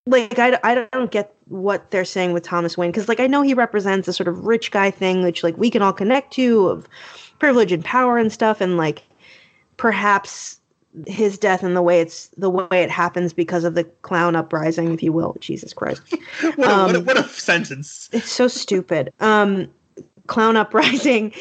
[0.06, 3.42] like I, I don't get what they're saying with thomas wayne because like i know
[3.42, 6.68] he represents a sort of rich guy thing which like we can all connect to
[6.68, 6.88] of
[7.38, 9.02] privilege and power and stuff and like
[9.76, 10.60] perhaps
[11.06, 14.92] his death and the way it's the way it happens because of the clown uprising
[14.92, 16.02] if you will jesus christ.
[16.40, 18.08] What, a, um, what, a, what, a, sentence.
[18.12, 19.12] it's so stupid.
[19.20, 19.68] Um
[20.28, 21.32] clown uprising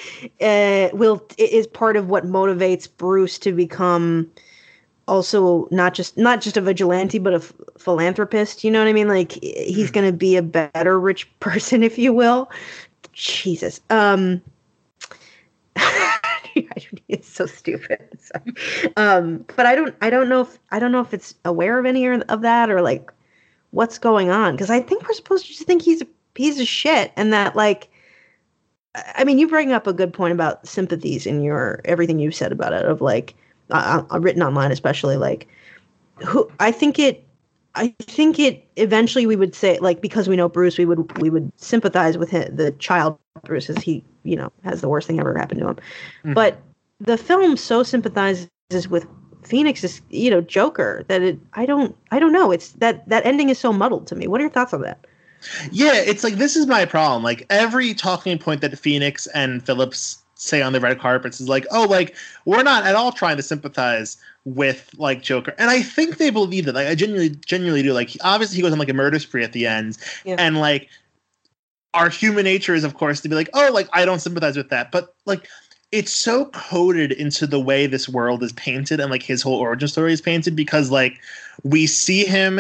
[0.42, 4.32] uh, will is part of what motivates Bruce to become
[5.08, 8.94] also not just not just a vigilante but a f- philanthropist you know what i
[8.94, 12.50] mean like he's going to be a better rich person if you will
[13.14, 14.42] jesus um
[17.08, 18.00] it's so stupid.
[18.98, 21.86] Um, but I don't I don't know if I don't know if it's aware of
[21.86, 23.12] any of that or like
[23.72, 26.68] what's going on because I think we're supposed to just think he's a piece of
[26.68, 27.90] shit and that like
[28.96, 32.52] I mean you bring up a good point about sympathies in your everything you've said
[32.52, 33.36] about it of like
[33.72, 35.48] uh, written online especially like
[36.26, 37.24] who I think it
[37.76, 41.30] I think it eventually we would say like because we know Bruce we would we
[41.30, 45.20] would sympathize with him, the child Bruce as he you know has the worst thing
[45.20, 45.76] ever happened to him.
[45.76, 46.34] Mm-hmm.
[46.34, 46.60] But
[47.00, 48.50] the film so sympathizes
[48.90, 49.06] with
[49.44, 53.50] Phoenix's you know Joker that it I don't I don't know it's that that ending
[53.50, 54.28] is so muddled to me.
[54.28, 55.06] What are your thoughts on that?
[55.72, 57.22] Yeah, it's like this is my problem.
[57.22, 61.66] Like every talking point that Phoenix and Phillips say on the red carpets is like,
[61.72, 66.18] oh, like we're not at all trying to sympathize with like Joker, and I think
[66.18, 66.76] they believe that.
[66.76, 67.94] Like I genuinely, genuinely do.
[67.94, 70.36] Like obviously he goes on like a murder spree at the end, yeah.
[70.38, 70.90] and like
[71.94, 74.70] our human nature is of course to be like, oh, like I don't sympathize with
[74.70, 75.48] that, but like
[75.92, 79.88] it's so coded into the way this world is painted and like his whole origin
[79.88, 81.20] story is painted because like
[81.64, 82.60] we see him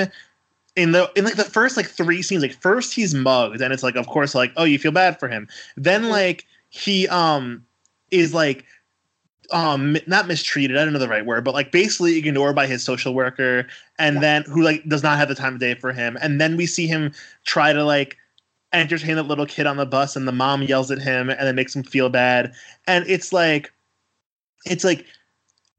[0.75, 3.83] in the in like the first like three scenes like first he's mugged and it's
[3.83, 7.65] like of course like oh you feel bad for him then like he um
[8.11, 8.65] is like
[9.51, 12.83] um not mistreated i don't know the right word but like basically ignored by his
[12.83, 13.65] social worker
[13.99, 14.21] and yeah.
[14.21, 16.17] then who like does not have the time of day for him.
[16.21, 17.11] And then we see him
[17.45, 18.17] try to like
[18.73, 21.55] entertain that little kid on the bus and the mom yells at him and it
[21.55, 22.53] makes him feel bad.
[22.85, 23.71] And it's like
[24.65, 25.05] it's like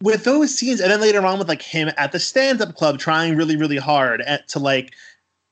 [0.02, 3.36] with those scenes and then later on with like him at the stand-up club trying
[3.36, 4.94] really really hard at, to like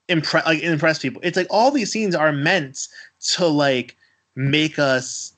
[0.09, 1.21] impress like impress people.
[1.25, 2.89] It's like all these scenes are meant
[3.33, 3.97] to like
[4.35, 5.33] make us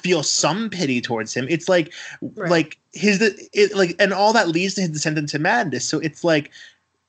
[0.00, 1.46] feel some pity towards him.
[1.48, 2.50] It's like right.
[2.50, 3.20] like his
[3.52, 5.84] it, like and all that leads to his descent into madness.
[5.84, 6.50] So it's like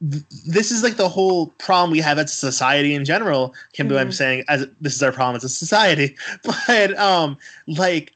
[0.02, 3.54] this is like the whole problem we have as a society in general.
[3.74, 3.98] Kim, mm-hmm.
[3.98, 7.38] I'm saying as this is our problem as a society, but um
[7.68, 8.14] like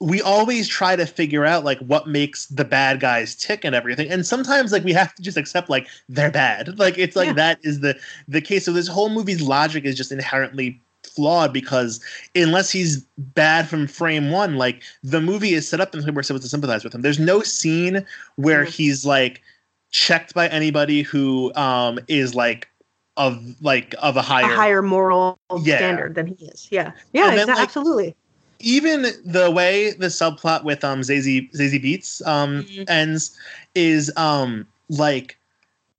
[0.00, 4.08] we always try to figure out like what makes the bad guys tick and everything
[4.10, 7.32] and sometimes like we have to just accept like they're bad like it's like yeah.
[7.32, 12.00] that is the the case so this whole movie's logic is just inherently flawed because
[12.34, 16.42] unless he's bad from frame one, like the movie is set up in we're supposed
[16.42, 17.02] to sympathize with him.
[17.02, 18.04] There's no scene
[18.36, 18.70] where mm-hmm.
[18.70, 19.42] he's like
[19.90, 22.68] checked by anybody who um is like
[23.16, 25.76] of like of a higher a higher moral yeah.
[25.76, 26.68] standard than he is.
[26.70, 26.92] Yeah.
[27.12, 28.14] Yeah, then, like, absolutely.
[28.60, 32.84] Even the way the subplot with um Zazie Zazie Beetz um mm-hmm.
[32.88, 33.36] ends
[33.74, 35.37] is um like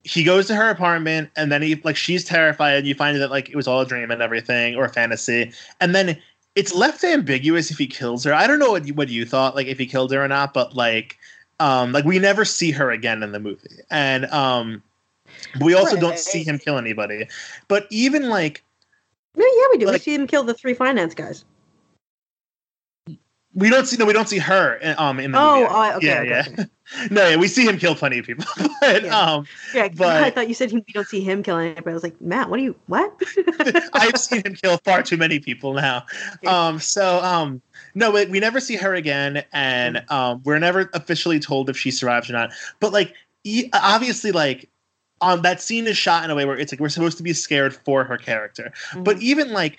[0.02, 3.30] he goes to her apartment and then he like she's terrified and you find that
[3.30, 5.52] like it was all a dream and everything or a fantasy.
[5.80, 6.20] And then
[6.54, 8.32] it's left ambiguous if he kills her.
[8.32, 10.54] I don't know what you, what you thought like if he killed her or not
[10.54, 11.18] but like
[11.58, 13.78] um like we never see her again in the movie.
[13.90, 14.82] And um
[15.60, 16.00] we also right.
[16.00, 17.26] don't see him kill anybody.
[17.68, 18.64] But even like
[19.36, 19.86] no yeah we do.
[19.86, 21.44] Like, we see him kill the three finance guys
[23.54, 25.66] we don't see no, we don't see her um in the oh, movie.
[25.70, 26.44] Oh, okay, yeah, okay, yeah.
[26.52, 26.64] Okay.
[27.10, 28.44] no, yeah, we see him kill plenty of people,
[28.80, 29.18] but yeah.
[29.18, 29.88] um, yeah.
[29.88, 31.90] But, I thought you said we don't see him killing anybody.
[31.90, 32.76] I was like, Matt, what are you?
[32.86, 33.12] What?
[33.92, 36.04] I've seen him kill far too many people now.
[36.46, 37.62] Um, so um,
[37.94, 40.10] no, we, we never see her again, and mm.
[40.10, 42.52] um, we're never officially told if she survives or not.
[42.80, 43.14] But like,
[43.72, 44.68] obviously, like
[45.20, 47.32] um, that scene is shot in a way where it's like we're supposed to be
[47.32, 49.02] scared for her character, mm-hmm.
[49.02, 49.78] but even like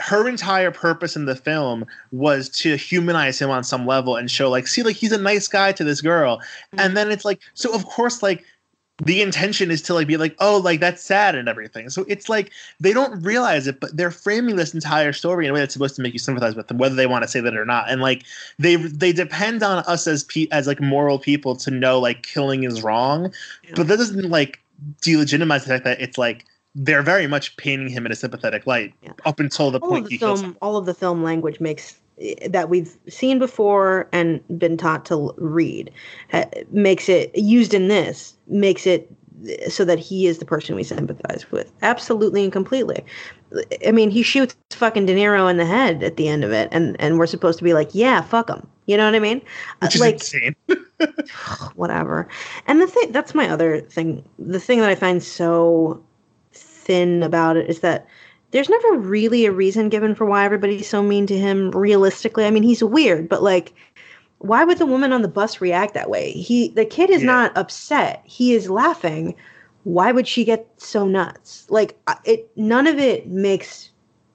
[0.00, 4.48] her entire purpose in the film was to humanize him on some level and show
[4.50, 6.80] like see like he's a nice guy to this girl mm-hmm.
[6.80, 8.44] and then it's like so of course like
[9.02, 12.28] the intention is to like be like oh like that's sad and everything so it's
[12.28, 15.72] like they don't realize it but they're framing this entire story in a way that's
[15.72, 17.90] supposed to make you sympathize with them whether they want to say that or not
[17.90, 18.24] and like
[18.58, 22.64] they they depend on us as pe- as like moral people to know like killing
[22.64, 23.32] is wrong
[23.64, 23.72] yeah.
[23.76, 24.60] but that doesn't like
[25.02, 28.94] delegitimize the fact that it's like they're very much painting him in a sympathetic light
[29.02, 29.12] yeah.
[29.24, 32.48] up until the all point of the film, all of the film language makes eh,
[32.48, 35.90] that we've seen before and been taught to read
[36.32, 39.10] uh, makes it used in this makes it
[39.48, 43.04] eh, so that he is the person we sympathize with absolutely and completely
[43.86, 46.68] i mean he shoots fucking de niro in the head at the end of it
[46.70, 49.38] and and we're supposed to be like yeah fuck him you know what i mean
[49.82, 50.54] uh, Which is like insane.
[51.74, 52.28] whatever
[52.68, 56.00] and the thing that's my other thing the thing that i find so
[56.90, 58.04] thin about it is that
[58.50, 62.44] there's never really a reason given for why everybody's so mean to him realistically.
[62.44, 63.72] I mean, he's weird, but like
[64.38, 66.32] why would the woman on the bus react that way?
[66.32, 67.26] He the kid is yeah.
[67.26, 68.22] not upset.
[68.24, 69.36] He is laughing.
[69.84, 71.66] Why would she get so nuts?
[71.68, 73.90] Like it none of it makes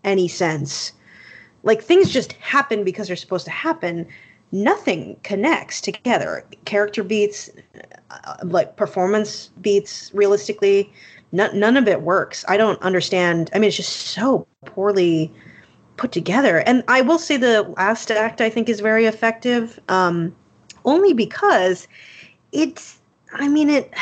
[0.05, 0.93] any sense.
[1.63, 4.07] Like things just happen because they're supposed to happen.
[4.51, 6.45] Nothing connects together.
[6.63, 7.49] Character beats
[8.11, 10.93] uh, like performance beats realistically
[11.35, 12.45] none, of it works.
[12.47, 13.49] I don't understand.
[13.53, 15.31] I mean, it's just so poorly
[15.97, 16.59] put together.
[16.59, 20.35] And I will say the last act I think is very effective, um,
[20.83, 21.87] only because
[22.51, 22.99] it's.
[23.33, 23.93] I mean, it.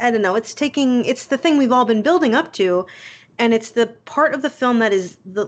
[0.00, 0.36] I don't know.
[0.36, 1.04] It's taking.
[1.04, 2.86] It's the thing we've all been building up to,
[3.38, 5.46] and it's the part of the film that is the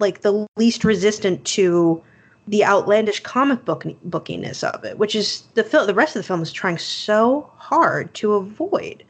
[0.00, 2.02] like the least resistant to
[2.48, 5.86] the outlandish comic book bookiness of it, which is the film.
[5.86, 9.04] The rest of the film is trying so hard to avoid,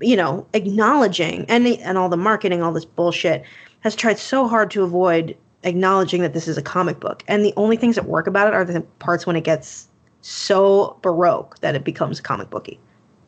[0.00, 3.44] you know, acknowledging and and all the marketing, all this bullshit
[3.80, 7.24] has tried so hard to avoid acknowledging that this is a comic book.
[7.28, 9.88] And the only things that work about it are the parts when it gets
[10.20, 12.78] so baroque that it becomes comic booky.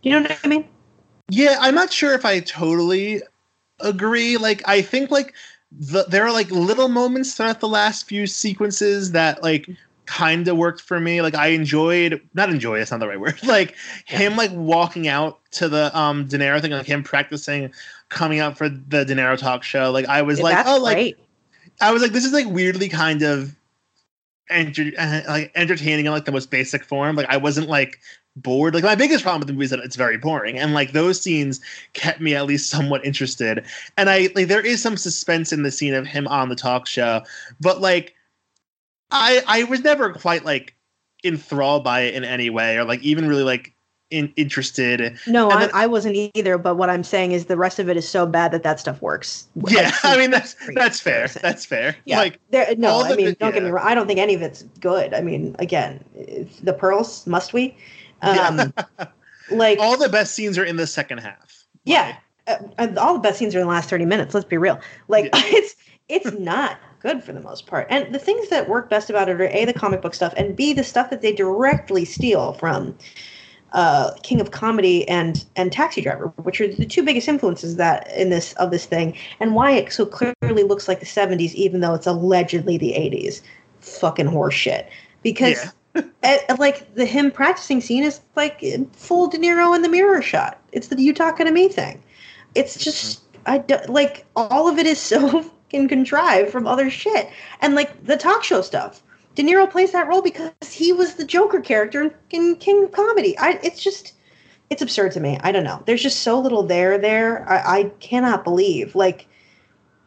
[0.03, 0.69] You know what I mean?
[1.29, 3.23] Yeah, I'm not sure if I totally
[3.81, 4.37] agree.
[4.37, 5.35] Like, I think like
[5.71, 9.69] the, there are like little moments throughout the last few sequences that like
[10.21, 11.23] kind of worked for me.
[11.23, 13.41] Like I enjoyed, not enjoy, it's not the right word.
[13.51, 13.75] Like
[14.09, 14.19] yeah.
[14.19, 17.73] him like walking out to the um De thing, like him practicing
[18.11, 19.91] coming out for the De talk show.
[19.91, 21.19] Like I was yeah, like, oh, like great.
[21.81, 23.57] I was like, this is like weirdly kind of
[24.51, 27.17] enter- uh, like entertaining in like the most basic form.
[27.17, 27.99] Like I wasn't like
[28.37, 28.75] bored.
[28.75, 31.19] Like my biggest problem with the movie is that it's very boring, and like those
[31.21, 31.63] scenes
[31.95, 33.65] kept me at least somewhat interested.
[33.97, 36.87] And I like there is some suspense in the scene of him on the talk
[36.87, 37.23] show,
[37.59, 38.15] but like
[39.11, 40.75] I I was never quite like
[41.25, 43.75] enthralled by it in any way, or like even really like
[44.11, 45.18] in, interested.
[45.27, 46.59] No, I, I, wasn't either.
[46.59, 49.01] But what I'm saying is the rest of it is so bad that that stuff
[49.01, 49.46] works.
[49.68, 51.29] Yeah, I mean that's that's fair.
[51.29, 51.96] That's fair.
[52.05, 53.51] Yeah, like there, no, I mean don't yeah.
[53.53, 53.87] get me wrong.
[53.87, 55.14] I don't think any of it's good.
[55.14, 56.05] I mean, again,
[56.62, 57.77] the pearls must we?
[58.23, 58.73] Um,
[59.51, 61.66] like all the best scenes are in the second half.
[61.85, 64.35] Yeah, uh, all the best scenes are in the last thirty minutes.
[64.35, 64.81] Let's be real.
[65.09, 65.42] Like yeah.
[65.44, 65.77] it's
[66.09, 67.87] it's not good for the most part.
[67.91, 70.55] And the things that work best about it are a the comic book stuff and
[70.55, 72.97] b the stuff that they directly steal from
[73.73, 78.11] uh, King of Comedy and and Taxi Driver, which are the two biggest influences that
[78.17, 81.81] in this of this thing, and why it so clearly looks like the '70s, even
[81.81, 83.43] though it's allegedly the '80s.
[83.81, 84.89] Fucking horseshit.
[85.23, 86.03] Because yeah.
[86.23, 90.61] at, like the him practicing scene is like full De Niro in the mirror shot.
[90.73, 92.03] It's the you talking to me thing.
[92.55, 93.51] It's just mm-hmm.
[93.53, 97.31] I do, like all of it is so fucking contrive from other shit,
[97.61, 99.03] and like the talk show stuff
[99.37, 103.39] De Niro plays that role because he was the Joker character in King of Comedy.
[103.39, 104.15] I, it's just,
[104.71, 105.39] it's absurd to me.
[105.43, 105.83] I don't know.
[105.87, 107.49] There's just so little there there.
[107.49, 108.97] I, I cannot believe.
[108.97, 109.29] Like,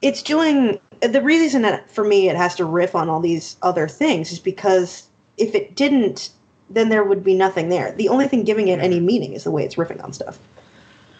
[0.01, 3.87] it's doing the reason that for me it has to riff on all these other
[3.87, 6.31] things is because if it didn't,
[6.69, 7.93] then there would be nothing there.
[7.93, 10.37] The only thing giving it any meaning is the way it's riffing on stuff.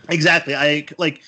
[0.09, 0.55] Exactly.
[0.55, 1.21] I like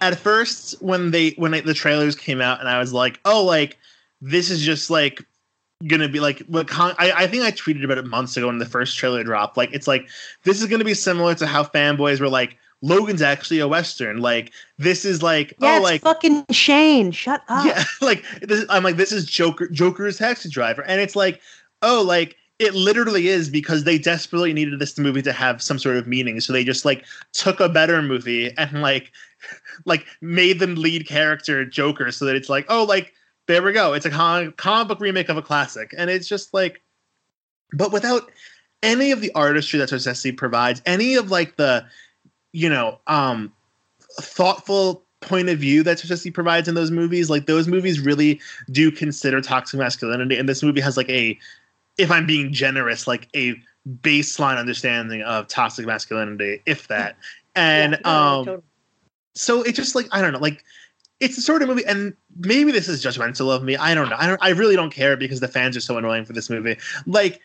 [0.00, 3.78] at first when they when the trailers came out and I was like, oh, like
[4.20, 5.24] this is just like
[5.86, 8.58] gonna be like what con- I, I think I tweeted about it months ago when
[8.58, 9.56] the first trailer dropped.
[9.56, 10.08] Like it's like
[10.44, 14.20] this is gonna be similar to how fanboys were like Logan's actually a western.
[14.20, 17.12] Like this is like yeah, oh like fucking Shane.
[17.12, 17.66] Shut up.
[17.66, 21.40] Yeah, like this, I'm like this is Joker Joker's taxi driver, and it's like
[21.82, 25.96] oh like it literally is because they desperately needed this movie to have some sort
[25.96, 29.12] of meaning, so they just like took a better movie and like
[29.84, 33.12] like made them lead character Joker, so that it's like oh like
[33.50, 33.94] there we go.
[33.94, 36.82] It's a comic, comic book remake of a classic, and it's just like,
[37.72, 38.30] but without
[38.82, 41.84] any of the artistry that Scorsese provides, any of like the,
[42.52, 43.52] you know, um,
[44.20, 47.28] thoughtful point of view that Scorsese provides in those movies.
[47.28, 51.36] Like those movies really do consider toxic masculinity, and this movie has like a,
[51.98, 53.56] if I'm being generous, like a
[54.00, 57.16] baseline understanding of toxic masculinity, if that.
[57.56, 58.62] And yeah, um, totally.
[59.34, 60.64] So it's just like I don't know, like
[61.20, 63.76] it's the sort of movie, and maybe this is judgmental of me.
[63.76, 64.16] I don't know.
[64.18, 64.42] I don't.
[64.42, 66.76] I really don't care because the fans are so annoying for this movie.
[67.06, 67.40] Like,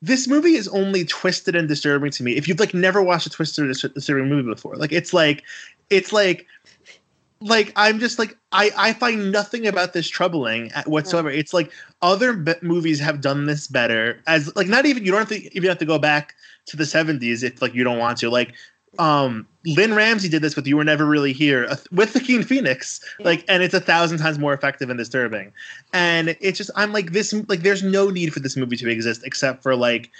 [0.00, 3.30] this movie is only twisted and disturbing to me if you've like never watched a
[3.30, 4.76] twisted or disturbing movie before.
[4.76, 5.42] Like, it's like,
[5.90, 6.46] it's like,
[7.40, 11.28] like I'm just like I I find nothing about this troubling whatsoever.
[11.28, 11.72] It's like
[12.02, 14.22] other be- movies have done this better.
[14.28, 16.34] As like not even you don't have to even have to go back
[16.66, 18.30] to the 70s if like you don't want to.
[18.30, 18.54] Like
[18.98, 23.00] um Lynne Ramsay did this with You Were Never Really Here uh, with Joaquin Phoenix,
[23.18, 25.52] like, and it's a thousand times more effective and disturbing.
[25.92, 29.22] And it's just, I'm like, this, like, there's no need for this movie to exist
[29.24, 30.10] except for like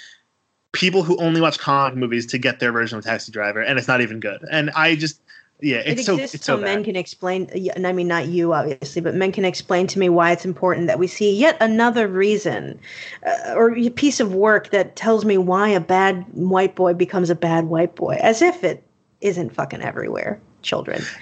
[0.73, 3.89] people who only watch comic movies to get their version of Taxi Driver, and it's
[3.89, 4.45] not even good.
[4.51, 5.21] And I just,
[5.61, 8.29] yeah, it's it so exists it's so, so men can explain, and I mean not
[8.29, 11.57] you obviously, but men can explain to me why it's important that we see yet
[11.61, 12.79] another reason
[13.27, 17.31] uh, or a piece of work that tells me why a bad white boy becomes
[17.31, 18.83] a bad white boy, as if it
[19.23, 20.41] isn't fucking everywhere.
[20.63, 21.03] Children.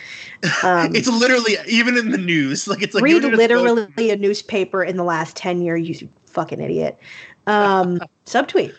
[0.62, 2.68] Um, it's literally even in the news.
[2.68, 5.88] Like it's like read literally a newspaper in the last ten years.
[5.88, 6.98] You fucking idiot.
[7.46, 8.74] Um, subtweet.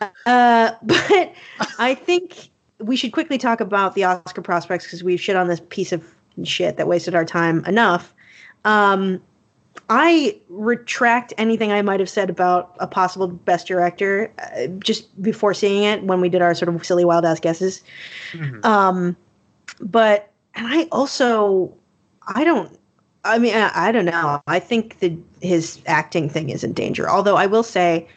[0.00, 1.32] Uh, but
[1.78, 5.60] I think we should quickly talk about the Oscar prospects because we've shit on this
[5.68, 6.04] piece of
[6.44, 8.14] shit that wasted our time enough.
[8.64, 9.22] Um,
[9.88, 15.54] I retract anything I might have said about a possible best director uh, just before
[15.54, 17.82] seeing it when we did our sort of silly wild ass guesses.
[18.32, 18.64] Mm-hmm.
[18.66, 19.16] Um,
[19.80, 21.72] but and I also
[22.26, 22.76] I don't
[23.24, 24.42] I mean I, I don't know.
[24.46, 27.08] I think that his acting thing is in danger.
[27.08, 28.08] Although I will say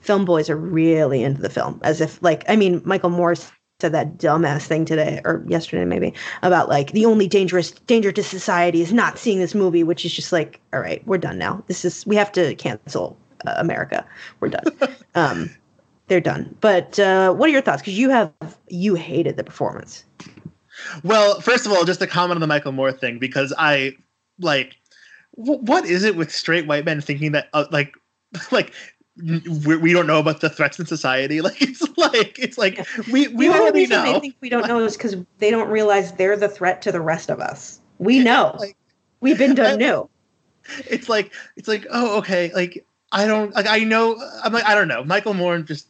[0.00, 3.50] film boys are really into the film as if like I mean Michael Moore's
[3.80, 8.22] said that dumbass thing today or yesterday maybe about like the only dangerous danger to
[8.22, 11.62] society is not seeing this movie which is just like all right we're done now.
[11.66, 14.06] This is we have to cancel uh, america.
[14.40, 14.64] We're done.
[15.14, 15.50] Um
[16.08, 16.54] they're done.
[16.60, 17.82] But uh what are your thoughts?
[17.82, 18.32] Because you have
[18.68, 20.04] you hated the performance.
[21.02, 23.92] Well first of all just a comment on the michael moore thing because i
[24.40, 24.76] like
[25.36, 27.94] w- what is it with straight white men thinking that uh, like
[28.50, 28.72] like
[29.16, 31.40] we, we don't know about the threats in society.
[31.46, 34.02] Like it's like it's like we we the already know.
[34.02, 37.00] They think we don't know is because they don't realize they're the threat to the
[37.00, 37.80] rest of us.
[37.98, 38.56] We know.
[38.58, 38.76] Like,
[39.20, 40.08] We've been done new.
[40.86, 44.74] It's like it's like oh okay like I don't like I know I'm like I
[44.74, 45.88] don't know Michael Moore just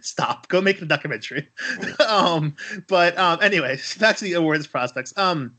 [0.00, 1.48] stop go make the documentary.
[2.08, 2.56] um
[2.88, 5.16] but um anyway back to the awards prospects.
[5.16, 5.54] Um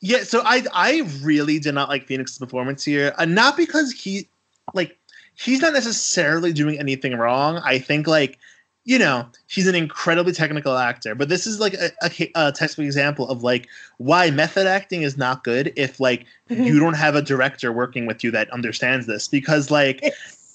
[0.00, 4.28] yeah so I I really did not like Phoenix's performance here uh, not because he
[4.72, 4.98] like
[5.36, 7.58] he's not necessarily doing anything wrong.
[7.64, 8.38] I think like
[8.84, 12.84] you know he's an incredibly technical actor, but this is like a, a, a textbook
[12.84, 13.68] example of like
[13.98, 16.64] why method acting is not good if like mm-hmm.
[16.64, 19.28] you don't have a director working with you that understands this.
[19.28, 20.04] Because like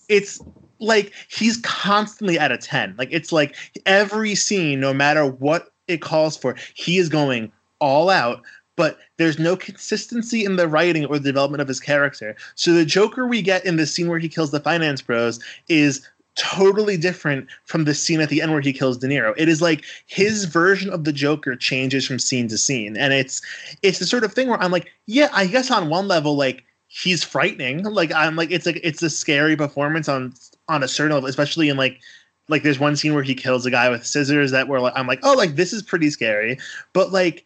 [0.10, 0.42] it's
[0.80, 3.56] like he's constantly at a 10 like it's like
[3.86, 8.42] every scene no matter what it calls for he is going all out
[8.80, 12.34] but there's no consistency in the writing or the development of his character.
[12.56, 16.08] So the Joker we get in the scene where he kills the finance bros is
[16.38, 19.34] totally different from the scene at the end where he kills De Niro.
[19.36, 23.42] It is like his version of the Joker changes from scene to scene, and it's
[23.84, 26.64] it's the sort of thing where I'm like, yeah, I guess on one level, like
[26.88, 27.84] he's frightening.
[27.84, 30.34] Like I'm like it's like it's a scary performance on
[30.70, 32.00] on a certain level, especially in like
[32.48, 35.06] like there's one scene where he kills a guy with scissors that where like, I'm
[35.06, 36.58] like, oh, like this is pretty scary,
[36.94, 37.46] but like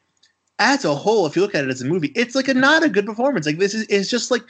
[0.59, 2.83] as a whole, if you look at it as a movie, it's like a not
[2.83, 3.45] a good performance.
[3.45, 4.43] Like this is it's just like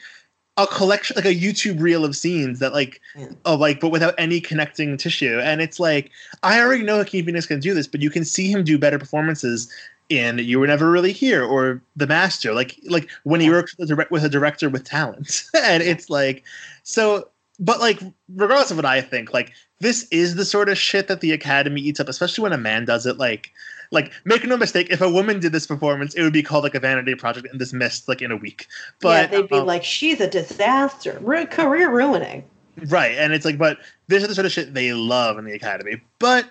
[0.58, 3.28] a collection, like a YouTube reel of scenes that like, yeah.
[3.46, 5.40] oh, like, but without any connecting tissue.
[5.40, 6.12] And it's like
[6.44, 9.00] I already know Joaquin Phoenix can do this, but you can see him do better
[9.00, 9.72] performances
[10.10, 13.90] in You Were Never Really Here or The Master, like like when he works with
[13.90, 15.44] a, direct, with a director with talent.
[15.56, 16.44] and it's like
[16.84, 17.30] so.
[17.60, 18.00] But like,
[18.30, 21.82] regardless of what I think, like this is the sort of shit that the Academy
[21.82, 23.18] eats up, especially when a man does it.
[23.18, 23.52] Like
[23.92, 26.74] like make no mistake if a woman did this performance it would be called like
[26.74, 28.68] a vanity project and dismissed like in a week.
[29.02, 31.20] But yeah, they'd be um, like she's a disaster
[31.52, 32.44] career ruining.
[32.88, 33.78] Right and it's like but
[34.08, 36.02] this is the sort of shit they love in the academy.
[36.20, 36.50] But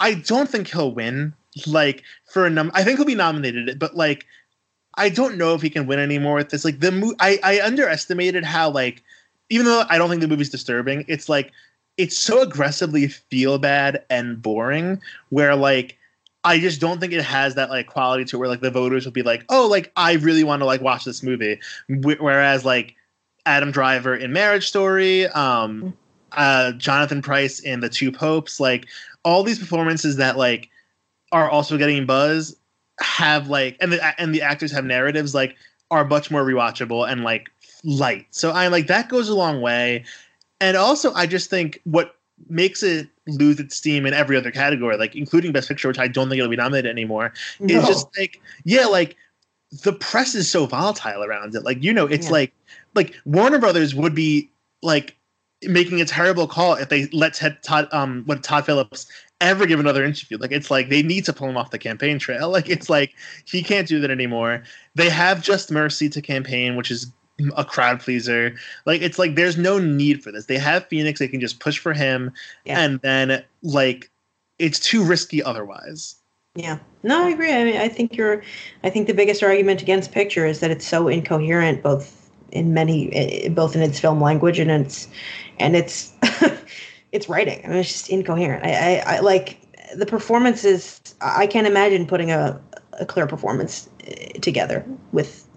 [0.00, 1.34] i don't think he'll win
[1.66, 4.24] like for a number i think he'll be nominated but like
[4.94, 6.64] i don't know if he can win anymore with this.
[6.64, 9.02] Like the mo- I, I underestimated how like
[9.50, 11.50] even though i don't think the movie's disturbing it's like
[11.98, 15.98] it's so aggressively feel bad and boring where like
[16.44, 19.12] I just don't think it has that like quality to where like the voters will
[19.12, 21.60] be like, oh, like I really want to like watch this movie.
[21.88, 22.94] Whereas like
[23.44, 25.92] Adam Driver in Marriage Story, um, mm.
[26.32, 28.86] uh, Jonathan Pryce in The Two Popes, like
[29.24, 30.70] all these performances that like
[31.32, 32.56] are also getting buzz
[33.00, 35.56] have like and the and the actors have narratives like
[35.90, 37.50] are much more rewatchable and like
[37.84, 38.26] light.
[38.30, 40.04] So I like that goes a long way.
[40.60, 42.14] And also I just think what
[42.48, 46.08] makes it lose its steam in every other category, like including Best Picture, which I
[46.08, 47.32] don't think it'll be nominated anymore.
[47.60, 47.78] No.
[47.78, 49.16] It's just like, yeah, like
[49.82, 51.64] the press is so volatile around it.
[51.64, 52.32] Like, you know, it's yeah.
[52.32, 52.52] like
[52.94, 54.50] like Warner Brothers would be
[54.82, 55.16] like
[55.62, 59.06] making a terrible call if they let Ted, Todd um what Todd Phillips
[59.40, 60.38] ever give another interview.
[60.38, 62.50] Like it's like they need to pull him off the campaign trail.
[62.58, 64.62] Like it's like he can't do that anymore.
[64.94, 67.06] They have Just Mercy to campaign, which is
[67.56, 68.54] a crowd pleaser.
[68.86, 70.46] Like it's like there's no need for this.
[70.46, 72.32] They have Phoenix, they can just push for him,
[72.64, 72.80] yeah.
[72.80, 74.10] and then like
[74.58, 76.16] it's too risky otherwise.
[76.54, 77.52] Yeah, no, I agree.
[77.52, 78.42] I mean, I think you're.
[78.82, 83.12] I think the biggest argument against Picture is that it's so incoherent, both in many,
[83.12, 85.06] eh, both in its film language and its,
[85.60, 86.12] and its,
[87.12, 87.60] its writing.
[87.64, 88.64] I mean, it's just incoherent.
[88.64, 89.60] I, I, I like
[89.94, 91.00] the performances.
[91.20, 92.60] I can't imagine putting a,
[92.94, 95.47] a clear performance eh, together with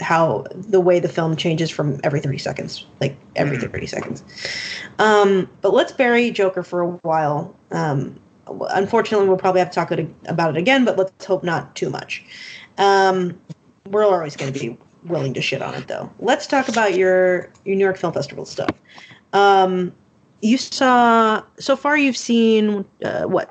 [0.00, 3.70] how the way the film changes from every 30 seconds like every mm.
[3.70, 4.24] 30 seconds.
[4.98, 7.54] Um, but let's bury joker for a while.
[7.70, 8.18] Um,
[8.70, 9.90] unfortunately we'll probably have to talk
[10.26, 12.24] about it again but let's hope not too much.
[12.78, 13.38] Um,
[13.86, 16.10] we're always going to be willing to shit on it though.
[16.18, 18.70] Let's talk about your your new york film festival stuff.
[19.32, 19.92] Um,
[20.40, 23.50] you saw so far you've seen uh, what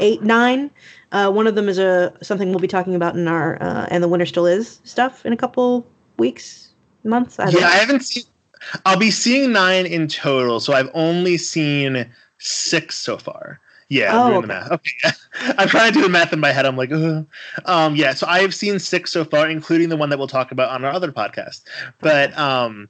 [0.00, 0.70] eight nine
[1.12, 4.02] uh, one of them is a something we'll be talking about in our uh, and
[4.02, 5.86] the winter still is stuff in a couple
[6.18, 6.70] weeks,
[7.04, 7.38] months.
[7.38, 7.66] I yeah, know.
[7.66, 8.24] I haven't seen
[8.84, 13.60] I'll be seeing nine in total, so I've only seen six so far.
[13.90, 14.42] Yeah, Oh, I'm doing okay.
[14.42, 14.70] the math.
[14.72, 15.12] Okay, yeah.
[15.58, 16.66] I'm trying to do the math in my head.
[16.66, 17.26] I'm like, Ugh.
[17.64, 18.12] um, yeah.
[18.12, 20.84] So I have seen six so far, including the one that we'll talk about on
[20.84, 21.62] our other podcast.
[22.00, 22.88] But um,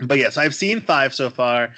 [0.00, 1.74] but yes, I've seen five so far.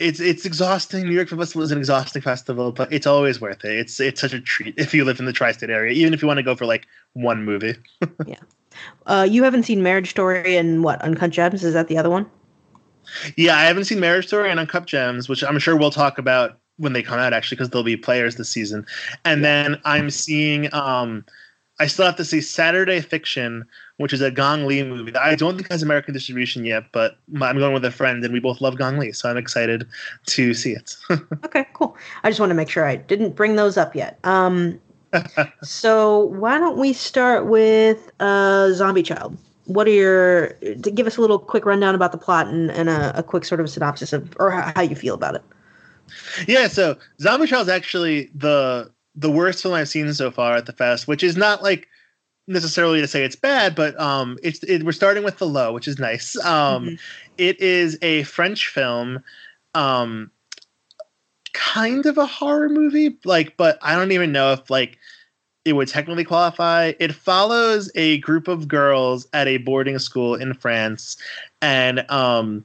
[0.00, 1.04] It's it's exhausting.
[1.04, 3.72] New York Film Festival is an exhausting festival, but it's always worth it.
[3.72, 6.28] It's it's such a treat if you live in the tri-state area, even if you
[6.28, 7.76] want to go for like one movie.
[8.26, 8.36] Yeah,
[9.06, 11.64] uh, you haven't seen Marriage Story and what Uncut Gems?
[11.64, 12.30] Is that the other one?
[13.36, 16.58] Yeah, I haven't seen Marriage Story and Uncut Gems, which I'm sure we'll talk about
[16.76, 18.86] when they come out actually, because they'll be players this season.
[19.24, 21.26] And then I'm seeing um
[21.78, 23.66] I still have to see Saturday Fiction,
[24.00, 27.18] which is a Gong Li movie that I don't think has American distribution yet, but
[27.38, 29.86] I'm going with a friend and we both love Gong Li, so I'm excited
[30.26, 30.96] to see it.
[31.44, 31.96] Okay, cool.
[32.22, 34.18] I just want to make sure I didn't bring those up yet.
[34.24, 34.80] Um,
[35.62, 39.36] so why don't we start with uh, Zombie Child?
[39.64, 42.88] What are your to give us a little quick rundown about the plot and, and
[42.88, 45.42] a, a quick sort of synopsis of or how, how you feel about it?
[46.46, 50.66] yeah, so Zombie Child is actually the the worst film I've seen so far at
[50.66, 51.88] the fest, which is not like
[52.50, 55.88] necessarily to say it's bad, but um, it's it, we're starting with the low, which
[55.88, 56.36] is nice.
[56.44, 56.98] Um, Mhm.
[57.38, 59.22] it is a French film,
[59.74, 60.30] um,
[61.52, 64.98] kind of a horror movie, like, but I don't even know if like
[65.64, 66.92] it would technically qualify.
[66.98, 71.16] It follows a group of girls at a boarding school in France,
[71.62, 72.64] and um,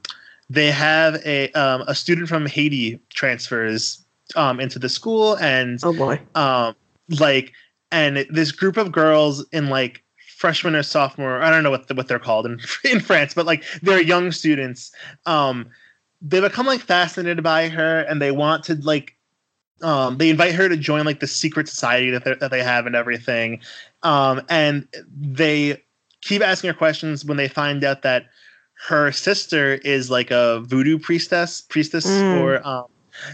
[0.50, 4.02] they have a um, a student from Haiti transfers
[4.34, 6.20] um, into the school, and Oh boy.
[6.34, 6.74] um
[7.20, 7.52] like
[7.90, 10.02] and this group of girls in like
[10.36, 13.46] freshman or sophomore i don't know what the, what they're called in in france but
[13.46, 14.92] like they're young students
[15.26, 15.66] um
[16.20, 19.16] they become like fascinated by her and they want to like
[19.82, 22.86] um they invite her to join like the secret society that, they that they have
[22.86, 23.60] and everything
[24.02, 25.82] um and they
[26.22, 28.24] keep asking her questions when they find out that
[28.88, 32.32] her sister is like a voodoo priestess priestess Mm.
[32.40, 32.84] or um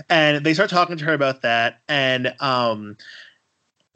[0.08, 2.96] and they start talking to her about that and um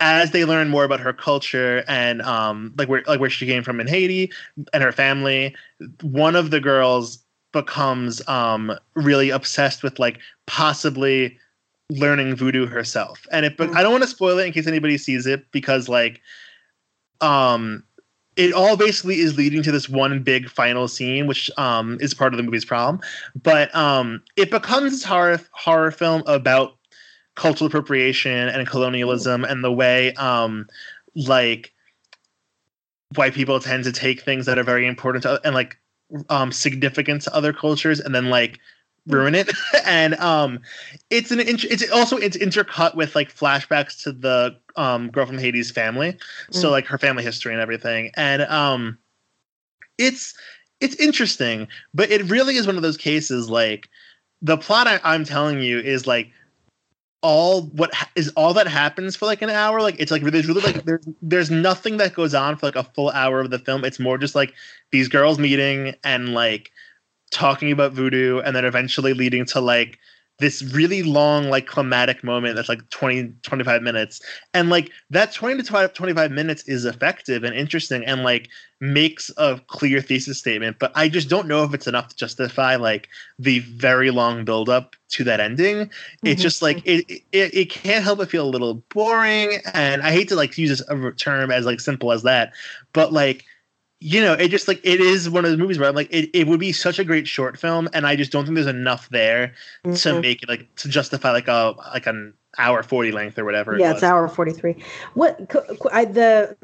[0.00, 3.62] as they learn more about her culture and um like where like where she came
[3.62, 4.30] from in Haiti
[4.72, 5.54] and her family
[6.02, 7.18] one of the girls
[7.52, 11.38] becomes um really obsessed with like possibly
[11.90, 13.26] learning voodoo herself.
[13.30, 16.20] And it I don't want to spoil it in case anybody sees it because like
[17.20, 17.82] um
[18.36, 22.34] it all basically is leading to this one big final scene which um is part
[22.34, 23.00] of the movie's problem.
[23.40, 26.75] But um it becomes this horror horror film about
[27.36, 30.66] cultural appropriation and colonialism and the way um
[31.14, 31.72] like
[33.14, 35.78] white people tend to take things that are very important to, and like
[36.28, 38.58] um significant to other cultures and then like
[39.06, 39.50] ruin it.
[39.86, 40.60] And um
[41.10, 45.38] it's an int- it's also it's intercut with like flashbacks to the um girl from
[45.38, 46.18] Haiti's family.
[46.50, 46.72] So Mm.
[46.72, 48.10] like her family history and everything.
[48.16, 48.98] And um
[49.98, 50.34] it's
[50.80, 53.88] it's interesting but it really is one of those cases like
[54.42, 56.30] the plot I, i'm telling you is like
[57.22, 60.46] all what ha- is all that happens for like an hour like it's like there's
[60.46, 63.58] really like there's there's nothing that goes on for like a full hour of the
[63.58, 63.84] film.
[63.84, 64.54] It's more just like
[64.92, 66.70] these girls meeting and like
[67.30, 69.98] talking about voodoo and then eventually leading to like
[70.38, 74.20] this really long like climatic moment that's like 20 25 minutes.
[74.54, 78.48] And like that 20 to 25 25 minutes is effective and interesting and like
[78.80, 82.76] makes a clear thesis statement but i just don't know if it's enough to justify
[82.76, 83.08] like
[83.38, 85.90] the very long build up to that ending
[86.24, 86.42] it's Mhm.
[86.42, 90.28] just like it, it it can't help but feel a little boring and i hate
[90.28, 92.52] to like use this a term as like simple as that
[92.92, 93.44] but like
[94.00, 96.28] you know it just like it is one of those movies where i'm like it,
[96.34, 99.08] it would be such a great short film and i just don't think there's enough
[99.08, 99.54] there
[99.84, 100.20] to Mhm.
[100.20, 103.80] make it like to justify like a like an hour 40 length or whatever it
[103.80, 103.96] yeah, was.
[103.96, 104.76] it's hour 43.
[105.14, 106.56] What qu- qu- I, the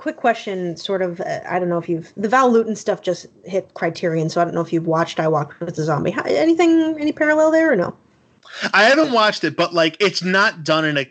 [0.00, 3.26] quick question sort of uh, I don't know if you've the Val Lewton stuff just
[3.44, 6.10] hit criterion so I don't know if you've watched I Walked with the Zombie.
[6.10, 7.94] How, anything any parallel there or no?
[8.72, 11.06] i haven't watched it but like it's not done in a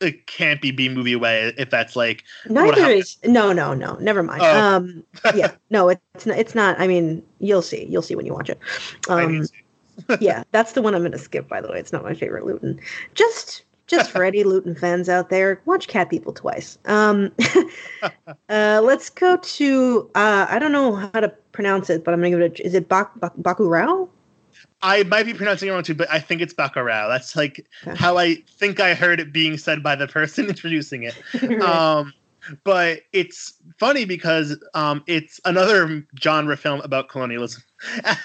[0.00, 4.42] a campy b movie way if that's like Neither is no no no never mind.
[4.42, 4.76] Oh.
[4.76, 5.04] Um
[5.34, 7.84] yeah, no it's not it's not I mean you'll see.
[7.86, 8.60] You'll see when you watch it.
[9.08, 9.44] Um
[10.20, 11.48] yeah, that's the one I'm going to skip.
[11.48, 12.80] By the way, it's not my favorite Luton.
[13.14, 16.78] Just, just for any Lewton fans out there, watch Cat People twice.
[16.86, 17.32] Um,
[18.48, 22.30] uh, let's go to uh, I don't know how to pronounce it, but I'm to
[22.30, 22.60] give it.
[22.60, 24.08] A, is it Bak, Bak, Bacurau?
[24.82, 27.08] I might be pronouncing it wrong too, but I think it's Bacurau.
[27.08, 27.96] That's like Okay.
[27.98, 31.16] how I think I heard it being said by the person introducing it.
[31.42, 31.60] Right.
[31.60, 32.14] Um,
[32.64, 37.62] but it's funny because um, it's another genre film about colonialism,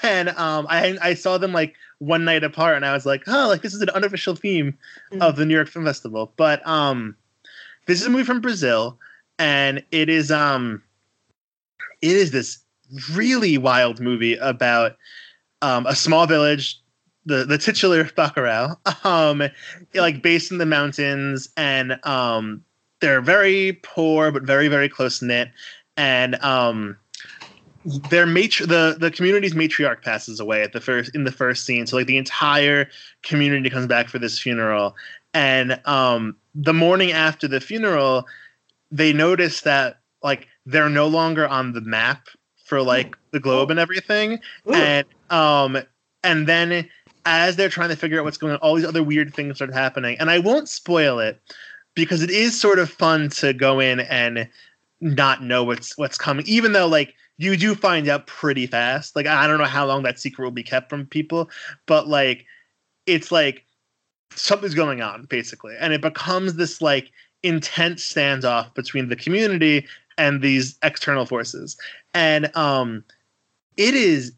[0.03, 3.47] and um, I I saw them like one night apart, and I was like, oh,
[3.47, 4.77] like this is an unofficial theme
[5.21, 6.33] of the New York Film Festival.
[6.37, 7.15] But um,
[7.87, 8.99] this is a movie from Brazil,
[9.39, 10.81] and it is um,
[12.01, 12.59] it is this
[13.13, 14.97] really wild movie about
[15.61, 16.79] um, a small village,
[17.25, 19.43] the the titular Bacurau, um,
[19.93, 22.63] like based in the mountains, and um,
[23.01, 25.49] they're very poor but very very close knit,
[25.97, 26.97] and um,
[27.85, 31.85] their matri- the the community's matriarch passes away at the first in the first scene.
[31.85, 32.89] So like the entire
[33.21, 34.95] community comes back for this funeral,
[35.33, 38.25] and um, the morning after the funeral,
[38.91, 42.27] they notice that like they're no longer on the map
[42.63, 44.73] for like the globe and everything, Ooh.
[44.73, 45.77] and um,
[46.23, 46.89] and then
[47.25, 49.73] as they're trying to figure out what's going on, all these other weird things start
[49.73, 51.39] happening, and I won't spoil it
[51.93, 54.49] because it is sort of fun to go in and
[55.01, 59.15] not know what's what's coming, even though like you do find out pretty fast.
[59.15, 61.49] Like I don't know how long that secret will be kept from people,
[61.85, 62.45] but like
[63.05, 63.65] it's like
[64.35, 67.11] something's going on basically, and it becomes this like
[67.43, 69.85] intense standoff between the community
[70.17, 71.77] and these external forces,
[72.13, 73.03] and um,
[73.77, 74.31] it is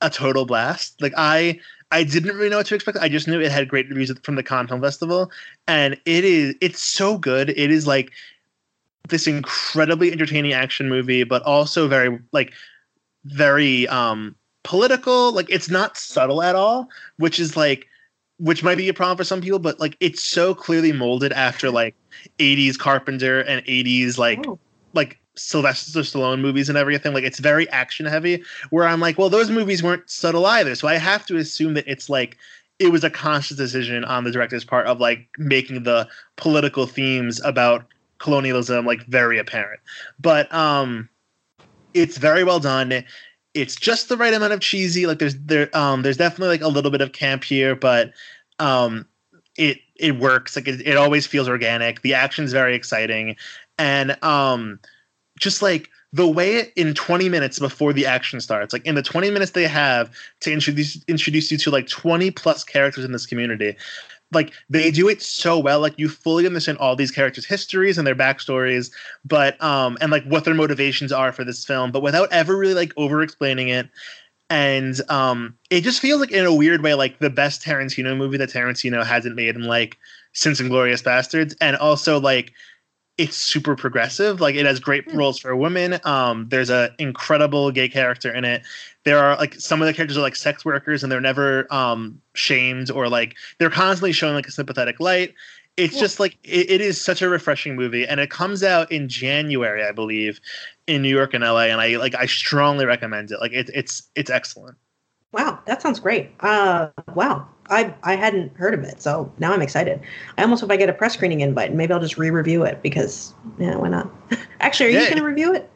[0.00, 1.00] a total blast.
[1.00, 1.60] Like I.
[1.92, 2.98] I didn't really know what to expect.
[2.98, 5.28] I just knew it had great reviews from the Cannes Film Festival,
[5.66, 7.50] and it is it's so good.
[7.50, 8.12] It is like
[9.10, 12.52] this incredibly entertaining action movie, but also very like
[13.24, 14.34] very um
[14.64, 15.32] political.
[15.32, 16.88] Like it's not subtle at all,
[17.18, 17.86] which is like
[18.38, 21.70] which might be a problem for some people, but like it's so clearly molded after
[21.70, 21.94] like
[22.38, 24.58] 80s Carpenter and 80s like Oh.
[24.94, 27.12] like Sylvester Stallone movies and everything.
[27.12, 28.42] Like it's very action heavy.
[28.70, 31.84] Where I'm like, well, those movies weren't subtle either, so I have to assume that
[31.86, 32.38] it's like
[32.78, 37.38] it was a conscious decision on the director's part of like making the political themes
[37.44, 37.84] about
[38.20, 39.80] colonialism like very apparent.
[40.20, 41.08] But um,
[41.94, 43.04] it's very well done.
[43.54, 45.06] It's just the right amount of cheesy.
[45.06, 48.12] Like there's there um there's definitely like a little bit of camp here, but
[48.60, 49.06] um
[49.56, 50.54] it it works.
[50.54, 52.02] Like it, it always feels organic.
[52.02, 53.36] The action's very exciting,
[53.78, 54.78] and um
[55.40, 59.02] just like the way it in 20 minutes before the action starts like in the
[59.02, 60.10] 20 minutes they have
[60.40, 63.76] to introduce introduce you to like 20 plus characters in this community
[64.32, 68.06] like they do it so well like you fully understand all these characters histories and
[68.06, 68.90] their backstories
[69.24, 72.74] but um and like what their motivations are for this film but without ever really
[72.74, 73.88] like over explaining it
[74.48, 78.36] and um it just feels like in a weird way like the best tarantino movie
[78.36, 79.96] that tarantino hasn't made in like
[80.32, 82.52] since Inglourious Basterds and also like
[83.20, 84.40] it's super progressive.
[84.40, 85.16] Like it has great Hmm.
[85.16, 86.00] roles for women.
[86.04, 88.62] Um, there's a incredible gay character in it.
[89.04, 92.20] There are like some of the characters are like sex workers and they're never um
[92.34, 95.34] shamed or like they're constantly showing like a sympathetic light.
[95.76, 96.00] It's Yeah.
[96.00, 99.84] just like it, it is such a refreshing movie, and it comes out in January,
[99.84, 100.40] I believe,
[100.86, 101.70] in New York and LA.
[101.70, 103.40] And I like I strongly recommend it.
[103.40, 104.76] Like it, it's it's excellent.
[105.32, 106.30] Wow, that sounds great.
[106.40, 110.00] Uh, wow, I I hadn't heard of it, so now I'm excited.
[110.36, 112.82] I almost hope I get a press screening invite, and maybe I'll just re-review it
[112.82, 114.10] because yeah, why not?
[114.60, 115.70] Actually, are you going to review it?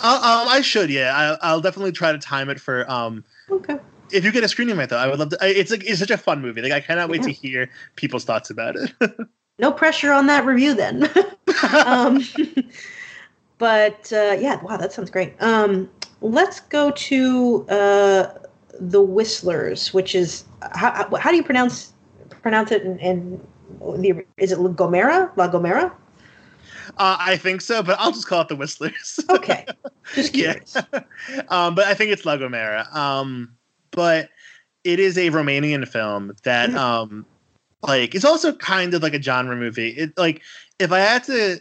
[0.00, 1.38] Uh, um, I should, yeah.
[1.42, 3.78] I, I'll definitely try to time it for um Okay.
[4.10, 5.38] if you get a screening invite though, I would love to.
[5.42, 6.62] I- It's like it's such a fun movie.
[6.62, 8.92] Like I cannot wait to hear people's thoughts about it.
[9.58, 11.08] No pressure on that review then.
[11.86, 12.20] um,
[13.58, 15.34] but uh, yeah, wow, that sounds great.
[15.40, 15.88] Um,
[16.20, 18.32] let's go to uh,
[18.80, 21.92] the Whistlers, which is how, how, do you pronounce
[22.42, 22.82] pronounce it?
[22.82, 23.40] In, in
[23.80, 25.34] the is it La Gomera?
[25.36, 25.92] La Gomera?
[26.98, 29.20] Uh, I think so, but I'll just call it the Whistlers.
[29.30, 29.66] Okay,
[30.14, 30.54] just yeah.
[30.54, 30.76] curious.
[31.48, 32.92] um, but I think it's La Gomera.
[32.94, 33.54] Um,
[33.90, 34.30] but
[34.84, 36.76] it is a Romanian film that, Mhm.
[36.76, 37.26] um,
[37.82, 39.90] like, it's also kind of like a genre movie.
[39.90, 40.42] It like
[40.78, 41.60] if I had to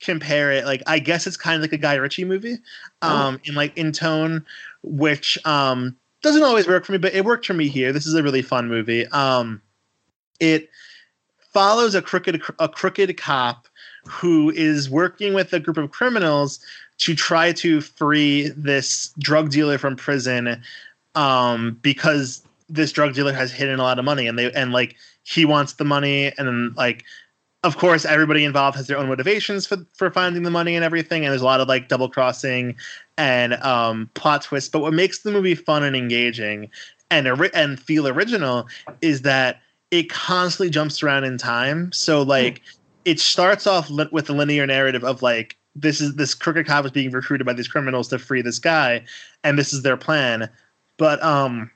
[0.00, 2.58] compare it, like, I guess it's kind of like a Guy Ritchie movie,
[3.02, 4.44] um, in like in tone,
[4.82, 7.92] which um doesn't always work for me, but it worked for me here.
[7.92, 9.06] This is a really fun movie.
[9.08, 9.60] Um,
[10.40, 10.70] it
[11.52, 13.68] follows a crooked a crooked cop
[14.08, 16.58] who is working with a group of criminals
[16.98, 20.62] to try to free this drug dealer from prison
[21.14, 24.96] um, because this drug dealer has hidden a lot of money and they and like
[25.24, 27.04] he wants the money and then like
[27.64, 31.24] of course everybody involved has their own motivations for for finding the money and everything
[31.24, 32.74] and there's a lot of like double crossing
[33.18, 36.70] and um, plot twists but what makes the movie fun and engaging
[37.12, 38.66] and and feel original
[39.00, 39.60] is that
[39.90, 41.92] it constantly jumps around in time.
[41.92, 42.62] So like
[43.04, 46.84] it starts off li- with a linear narrative of like this is this crooked cop
[46.86, 49.04] is being recruited by these criminals to free this guy
[49.44, 50.48] and this is their plan.
[50.96, 51.70] But um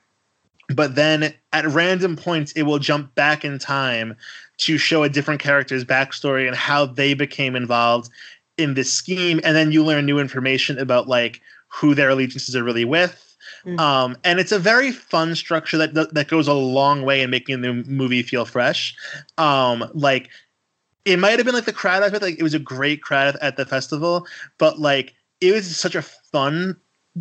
[0.69, 4.15] but then at random points it will jump back in time
[4.57, 8.09] to show a different character's backstory and how they became involved
[8.57, 12.63] in this scheme and then you learn new information about like who their allegiances are
[12.63, 13.23] really with
[13.65, 13.79] Mm.
[13.79, 17.61] um, and it's a very fun structure that that goes a long way in making
[17.61, 18.95] the movie feel fresh
[19.37, 20.29] um, like
[21.05, 23.37] it might have been like the crowd of it like it was a great crowd
[23.41, 24.27] at the festival
[24.57, 26.75] but like it was such a fun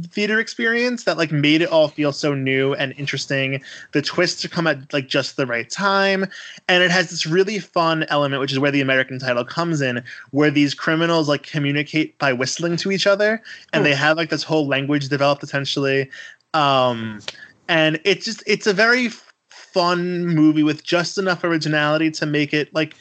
[0.05, 3.63] theater experience that like made it all feel so new and interesting.
[3.93, 6.27] The twists come at like just the right time,
[6.69, 10.03] and it has this really fun element, which is where the American title comes in,
[10.31, 13.43] where these criminals like communicate by whistling to each other,
[13.73, 16.11] and they have like this whole language developed essentially.
[16.55, 17.21] Um,
[17.69, 19.11] and it's just it's a very
[19.51, 22.95] fun movie with just enough originality to make it like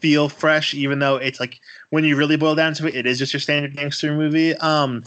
[0.00, 1.60] feel fresh, even though it's like
[1.90, 4.54] when you really boil down to it, it is just your standard gangster movie.
[4.56, 5.04] Um,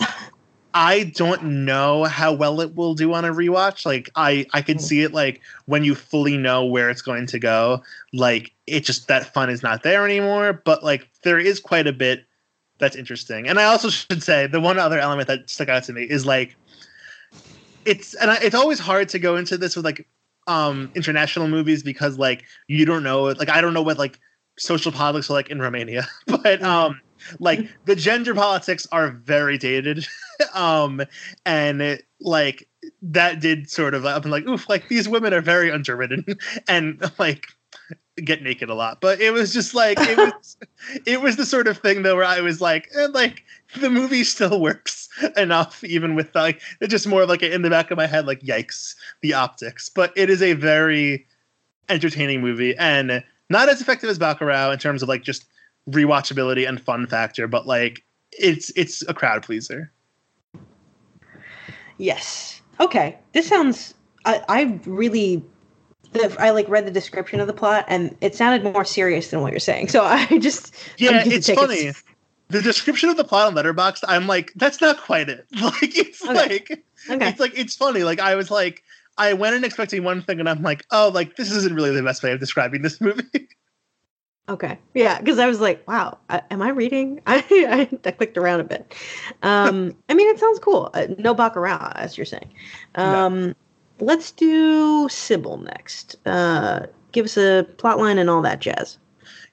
[0.74, 3.86] I don't know how well it will do on a rewatch.
[3.86, 7.40] Like I, I could see it like when you fully know where it's going to
[7.40, 7.84] go.
[8.14, 10.54] Like it just that fun is not there anymore.
[10.54, 12.26] But like there is quite a bit
[12.78, 13.48] that's interesting.
[13.48, 16.26] And I also should say the one other element that stuck out to me is
[16.26, 16.56] like
[17.86, 20.08] it's and I, it's always hard to go into this with like
[20.48, 24.20] um international movies because like you don't know like I don't know what like
[24.58, 27.00] social politics are like in Romania, but um
[27.40, 30.08] like the gender politics are very dated.
[30.56, 31.04] Um
[31.46, 32.68] and it, like
[33.04, 36.26] that did sort of i'm like oof like these women are very underwritten
[36.68, 37.46] and like
[38.24, 39.02] get naked a lot.
[39.02, 40.58] But it was just like it was
[41.06, 43.44] it was the sort of thing though where i was like eh, like
[43.80, 47.70] the movie still works enough even with like it's just more of like in the
[47.70, 49.90] back of my head like yikes the optics.
[49.90, 51.26] But it is a very
[51.90, 55.46] entertaining movie and not as effective as bacurau in terms of like just
[55.92, 59.92] rewatchability and fun factor but like it's it's a crowd pleaser
[62.02, 62.62] Yes.
[62.80, 63.18] Okay.
[63.34, 63.94] This sounds.
[64.26, 65.44] I, I really.
[66.14, 69.42] The, I like read the description of the plot, and it sounded more serious than
[69.42, 69.90] what you're saying.
[69.90, 70.76] So I just.
[70.98, 71.92] yeah it's funny
[72.50, 76.22] the description of the plot on letterboxd i'm like that's not quite it like it's
[76.22, 76.34] Okay.
[76.34, 77.30] like Okay.
[77.30, 78.84] it's like it's funny like i was like
[79.18, 82.04] i went in expecting one thing and i'm like oh like this isn't really the
[82.04, 83.48] best way of describing this movie
[84.52, 84.78] Okay.
[84.94, 87.22] Yeah, because I was like, wow, I, am I reading?
[87.26, 88.94] I, I I clicked around a bit.
[89.44, 90.90] Um, I mean, it sounds cool.
[90.94, 92.54] Uh, no Bacurau, as you're saying.
[92.96, 93.56] Um,
[94.00, 96.18] let's do Sybil next.
[96.26, 98.98] Uh, give us a plot line and all that jazz.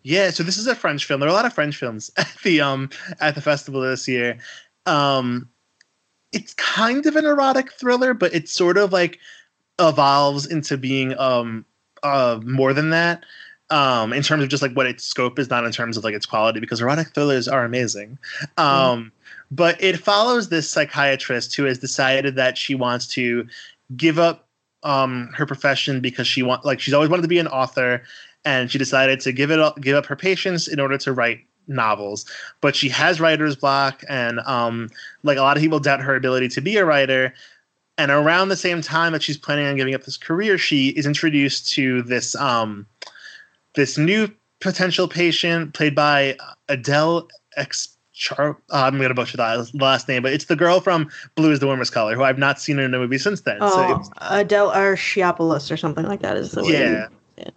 [0.03, 1.21] Yeah, so this is a French film.
[1.21, 2.91] There are a lot of French films at the um
[3.21, 4.39] at the festival this year.
[4.87, 5.49] Um
[6.33, 9.19] it's kind of an erotic thriller, but it sort of like
[9.79, 11.65] evolves into being um
[12.03, 13.25] uh more than that.
[13.71, 16.15] Um in terms of just like what its scope is, not in terms of like
[16.15, 18.19] its quality, because erotic thrillers are amazing.
[18.57, 19.13] Um
[19.51, 23.47] but it follows this psychiatrist who has decided that she wants to
[23.97, 24.47] give up
[24.83, 28.03] um her profession because she want like she's always wanted to be an author
[28.45, 31.41] and she decided to give it up, give up her patience in order to write
[31.67, 32.25] novels.
[32.61, 34.89] But she has writer's block, and um,
[35.23, 37.35] like a lot of people doubt her ability to be a writer.
[37.99, 41.05] And around the same time that she's planning on giving up this career, she is
[41.05, 42.87] introduced to this um,
[43.79, 44.29] this new
[44.61, 46.37] potential patient played by
[46.69, 47.95] Adele X.
[48.13, 51.61] Char- uh, I'm gonna butcher that last name, but it's the girl from Blue is
[51.61, 53.61] the Warmest Color, who I've not seen in a movie since then.
[53.61, 56.73] so Oh, it's- Adele Archiopoulos or something like that is the way.
[56.73, 57.07] yeah
[57.37, 57.51] Yeah.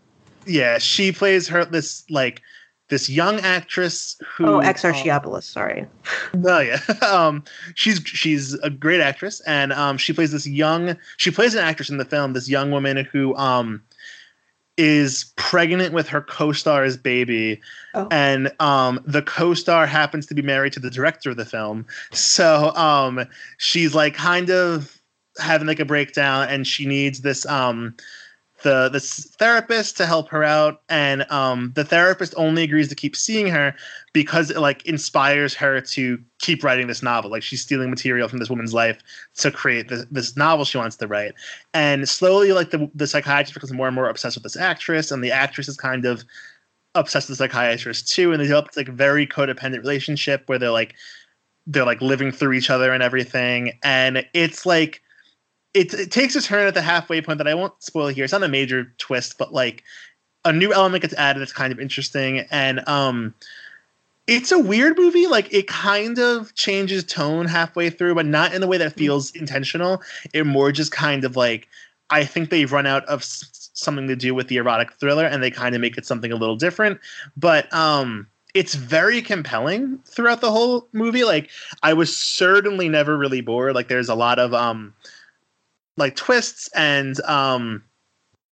[0.45, 2.43] yeah she plays her this like
[2.89, 5.43] this young actress who Oh, Exarchopoulos.
[5.43, 5.87] Sorry.
[6.45, 6.79] oh yeah
[7.11, 7.43] um
[7.73, 11.89] she's she's a great actress and um she plays this young she plays an actress
[11.89, 13.81] in the film this young woman who um
[14.81, 17.61] is pregnant with her co-star's baby
[17.93, 18.07] Oh.
[18.09, 22.73] and um the co-star happens to be married to the director of the film so
[22.75, 23.25] um
[23.57, 24.99] she's like kind of
[25.37, 27.93] having like a breakdown and she needs this um
[28.63, 33.15] the this therapist to help her out and um the therapist only agrees to keep
[33.15, 33.73] seeing her
[34.13, 37.31] because it like inspires her to keep writing this novel.
[37.31, 38.99] Like she's stealing material from this woman's life
[39.37, 41.33] to create this, this novel she wants to write.
[41.73, 45.23] And slowly like the, the psychiatrist becomes more and more obsessed with this actress and
[45.23, 46.23] the actress is kind of
[46.95, 50.71] obsessed with the psychiatrist too and they develop this like very codependent relationship where they're
[50.71, 50.93] like
[51.67, 53.77] they're like living through each other and everything.
[53.83, 55.01] And it's like
[55.73, 58.23] it, it takes a turn at the halfway point that i won't spoil here.
[58.23, 59.83] It's not a major twist but like
[60.43, 63.33] a new element gets added that's kind of interesting and um
[64.27, 65.27] it's a weird movie.
[65.27, 69.31] Like it kind of changes tone halfway through but not in the way that feels
[69.31, 70.01] intentional.
[70.33, 71.67] It more just kind of like
[72.09, 75.41] i think they've run out of s- something to do with the erotic thriller and
[75.41, 76.99] they kind of make it something a little different.
[77.37, 81.23] But um it's very compelling throughout the whole movie.
[81.23, 81.49] Like
[81.83, 83.75] i was certainly never really bored.
[83.75, 84.93] Like there's a lot of um
[85.97, 87.83] like twists and um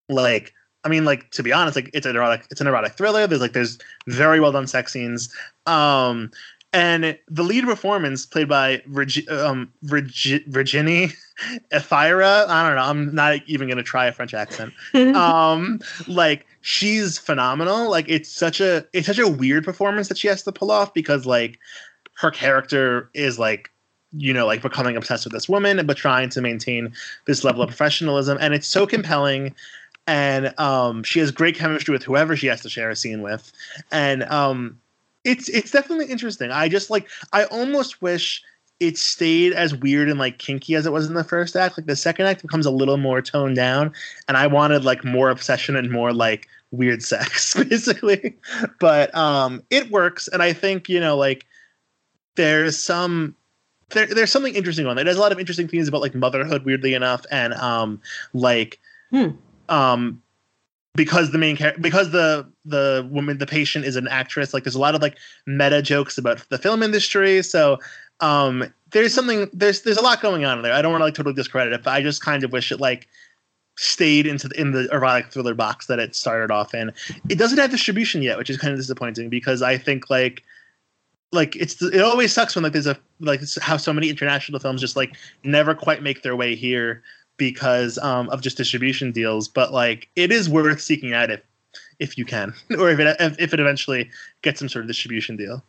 [0.08, 3.26] like I mean, like to be honest, like it's an erotic, it's an erotic thriller.
[3.26, 5.34] There's like there's very well done sex scenes,
[5.66, 6.30] um,
[6.72, 11.08] and the lead performance played by Reg- um, Reg- Virginie
[11.72, 12.46] Efira.
[12.48, 12.82] I don't know.
[12.82, 14.72] I'm not even gonna try a French accent.
[15.14, 17.90] um, like she's phenomenal.
[17.90, 20.94] Like it's such a it's such a weird performance that she has to pull off
[20.94, 21.58] because like
[22.14, 23.70] her character is like
[24.12, 26.92] you know, like becoming obsessed with this woman, but trying to maintain
[27.26, 28.38] this level of professionalism.
[28.40, 29.54] And it's so compelling.
[30.06, 33.52] And um, she has great chemistry with whoever she has to share a scene with.
[33.92, 34.80] And um,
[35.24, 36.50] it's it's definitely interesting.
[36.50, 38.42] I just like I almost wish
[38.80, 41.76] it stayed as weird and like kinky as it was in the first act.
[41.76, 43.92] Like the second act becomes a little more toned down,
[44.28, 48.34] and I wanted like more obsession and more like weird sex, basically.
[48.80, 51.44] But um, it works, and I think you know like
[52.36, 53.34] there's some
[53.90, 55.04] there, there's something interesting on there.
[55.04, 58.00] There's a lot of interesting things about like motherhood, weirdly enough, and um
[58.34, 58.80] like
[59.10, 59.30] Hmm.
[59.70, 60.22] um
[60.98, 64.74] because the main character because the the woman the patient is an actress like there's
[64.74, 65.16] a lot of like
[65.46, 67.78] meta jokes about the film industry so
[68.20, 71.04] um there's something there's there's a lot going on in there i don't want to
[71.04, 73.06] like totally discredit it but i just kind of wish it like
[73.76, 76.92] stayed into the, in the erotic thriller box that it started off in
[77.28, 80.42] it doesn't have distribution yet which is kind of disappointing because i think like
[81.32, 84.80] like it's it always sucks when like there's a like how so many international films
[84.80, 87.02] just like never quite make their way here
[87.36, 89.48] because um, of just distribution deals.
[89.48, 91.40] But like it is worth seeking out if
[91.98, 94.10] if you can, or if it if, it eventually
[94.42, 95.62] gets some sort of distribution deal.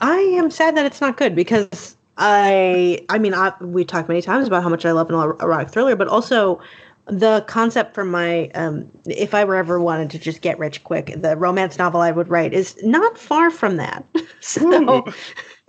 [0.00, 4.22] I am sad that it's not good because I I mean I, we talked many
[4.22, 6.60] times about how much I love an erotic thriller, but also
[7.06, 11.14] the concept for my um, if I were ever wanted to just get rich quick,
[11.16, 14.04] the romance novel I would write is not far from that.
[14.40, 15.04] so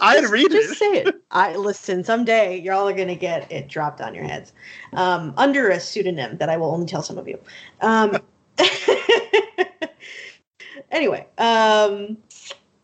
[0.00, 0.76] I'd read just it.
[0.76, 1.22] say it.
[1.30, 2.02] I listen.
[2.02, 4.52] Someday y'all are gonna get it dropped on your heads
[4.94, 7.38] um, under a pseudonym that I will only tell some of you.
[7.82, 8.16] Um,
[10.90, 12.16] anyway, um,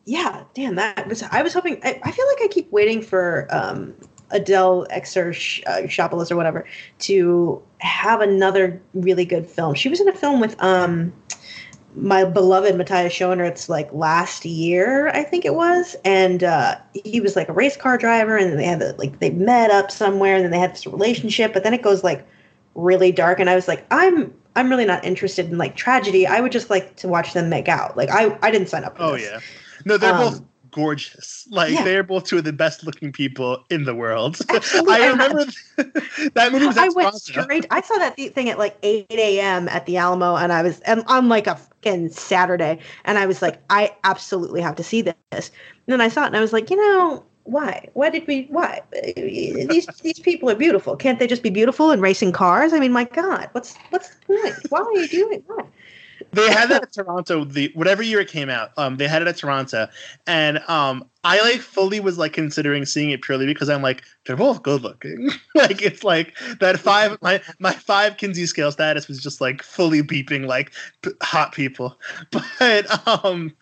[0.04, 1.22] yeah, damn that was.
[1.22, 1.80] I was hoping.
[1.82, 3.94] I, I feel like I keep waiting for um,
[4.30, 6.66] Adele Exer Sh- uh, Shopolis or whatever
[7.00, 9.74] to have another really good film.
[9.74, 11.12] She was in a film with um,
[11.94, 17.36] my beloved Matthias Schoenaerts like last year, I think it was, and uh, he was
[17.36, 20.44] like a race car driver, and they had the, like they met up somewhere, and
[20.44, 22.26] then they had this relationship, but then it goes like
[22.74, 26.26] really dark, and I was like, I'm I'm really not interested in like tragedy.
[26.26, 27.96] I would just like to watch them make out.
[27.96, 28.96] Like I I didn't sign up.
[28.96, 29.22] For Oh this.
[29.22, 29.40] yeah,
[29.84, 30.42] no, they're Um, both
[30.76, 31.48] gorgeous.
[31.50, 31.82] Like yeah.
[31.82, 34.38] they're both two of the best looking people in the world.
[34.50, 34.94] Absolutely.
[34.94, 35.44] I remember
[36.34, 37.66] that movie was I went straight.
[37.70, 39.68] I saw that thing at like 8 a.m.
[39.70, 43.40] at the Alamo, and I was and on like a fucking Saturday, and I was
[43.40, 45.14] like, I absolutely have to see this.
[45.32, 45.48] And
[45.86, 47.88] then I saw it, and I was like, you know, why?
[47.94, 48.46] Why did we?
[48.50, 48.82] Why
[49.16, 50.94] these these people are beautiful?
[50.94, 52.74] Can't they just be beautiful and racing cars?
[52.74, 54.54] I mean, my God, what's what's the point?
[54.68, 55.66] Why are you doing that?
[56.36, 57.44] They had that at Toronto.
[57.44, 59.88] The whatever year it came out, um, they had it at Toronto,
[60.26, 64.36] and um, I like fully was like considering seeing it purely because I'm like they're
[64.36, 65.30] both good looking.
[65.54, 70.02] like it's like that five my my five Kinsey scale status was just like fully
[70.02, 70.72] beeping like
[71.02, 71.98] p- hot people,
[72.30, 73.52] but um,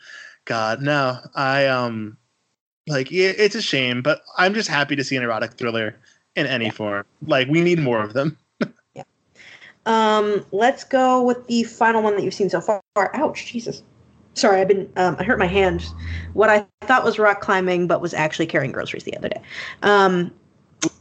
[0.44, 2.16] God no, I um,
[2.86, 5.96] like it, it's a shame, but I'm just happy to see an erotic thriller
[6.36, 7.04] in any form.
[7.26, 8.36] Like we need more of them.
[9.86, 12.82] Um, let's go with the final one that you've seen so far.
[12.96, 13.82] Ouch, Jesus.
[14.34, 15.86] Sorry, I've been um, I hurt my hand.
[16.32, 19.40] What I thought was rock climbing, but was actually carrying groceries the other day.
[19.82, 20.32] Um,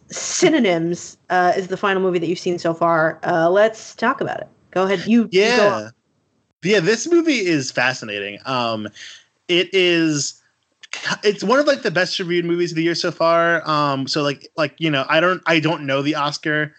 [0.10, 3.20] Synonyms uh, is the final movie that you've seen so far.
[3.24, 4.48] Uh, let's talk about it.
[4.72, 5.08] Go ahead.
[5.08, 5.90] You you go yeah
[6.64, 8.88] yeah this movie is fascinating um
[9.48, 10.42] it is
[11.24, 14.22] it's one of like the best reviewed movies of the year so far um so
[14.24, 16.74] like like you know i don't i don't know the oscar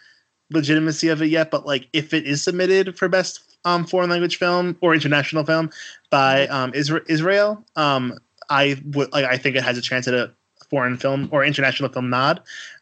[0.51, 4.37] legitimacy of it yet but like if it is submitted for best um foreign language
[4.37, 5.71] film or international film
[6.11, 8.19] by um Isra- israel um
[8.51, 10.31] i would like i think it has a chance at a
[10.71, 12.41] foreign film or international film nod.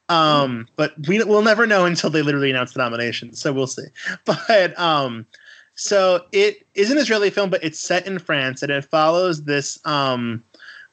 [0.09, 3.87] Um but we will never know until they literally announce the nomination so we'll see.
[4.25, 5.27] But um
[5.75, 9.79] so it is an Israeli film, but it's set in France, and it follows this
[9.85, 10.43] um,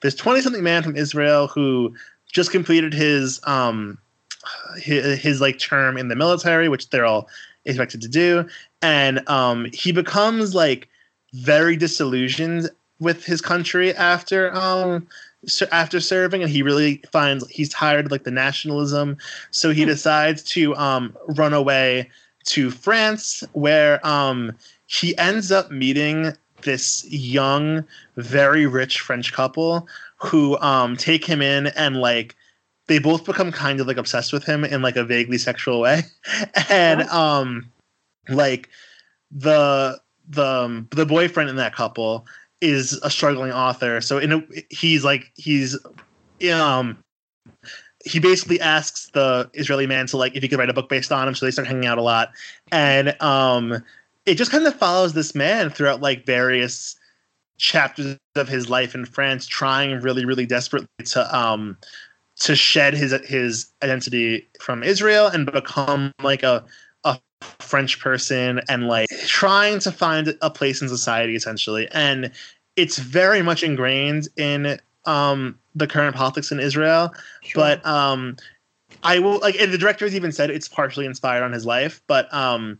[0.02, 1.94] this twenty something man from Israel who
[2.32, 3.98] just completed his um,
[4.78, 7.28] his, his like term in the military, which they're all
[7.66, 8.48] expected to do,
[8.82, 10.88] and um, he becomes like
[11.34, 12.70] very disillusioned
[13.00, 15.08] with his country after um
[15.46, 16.42] ser- after serving.
[16.42, 19.18] And he really finds he's tired of like the nationalism.
[19.52, 19.90] So he Hmm.
[19.90, 22.10] decides to um run away
[22.46, 24.54] to France, where um,
[24.88, 26.34] he ends up meeting
[26.64, 27.86] this young,
[28.16, 29.88] very rich French couple
[30.18, 32.36] who um, take him in and like
[32.90, 36.02] they both become kind of like obsessed with him in like a vaguely sexual way,
[36.70, 37.72] and um,
[38.28, 38.68] like
[39.32, 42.26] the the um, the boyfriend in that couple
[42.60, 45.78] is a struggling author, so in a, he's like he's
[46.52, 46.98] um
[48.04, 51.12] he basically asks the Israeli man to like if he could write a book based
[51.12, 52.32] on him, so they start hanging out a lot,
[52.72, 53.84] and um,
[54.26, 56.96] it just kind of follows this man throughout like various
[57.60, 61.78] chapters of his life in France, trying really, really desperately to um
[62.40, 66.64] to shed his his identity from Israel and become like a
[67.04, 67.20] a
[67.60, 71.88] French person and like trying to find a place in society essentially.
[71.92, 72.32] And
[72.76, 77.14] it's very much ingrained in um the current politics in Israel.
[77.42, 77.62] Sure.
[77.62, 78.38] But um
[79.04, 82.02] I will like and the director has even said it's partially inspired on his life,
[82.08, 82.80] but um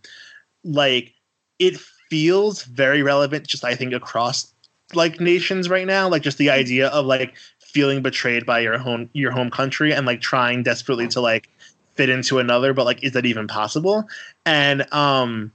[0.64, 1.14] like
[1.60, 1.78] it
[2.10, 4.54] feels very relevant just I think across
[4.96, 7.36] like nations right now like just the idea of like
[7.70, 11.50] feeling betrayed by your home your home country and like trying desperately to like
[11.96, 14.08] fit into another but like is that even possible?
[14.46, 15.52] And um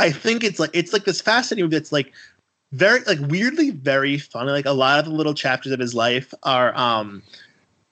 [0.00, 2.12] i think it's like it's like this fascinating movie that's like
[2.72, 4.50] very like weirdly very funny.
[4.50, 7.22] Like a lot of the little chapters of his life are um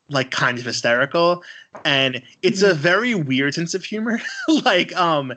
[0.09, 1.42] like kind of hysterical.
[1.84, 2.78] And it's a mm-hmm.
[2.78, 4.20] very weird sense of humor.
[4.64, 5.32] Like um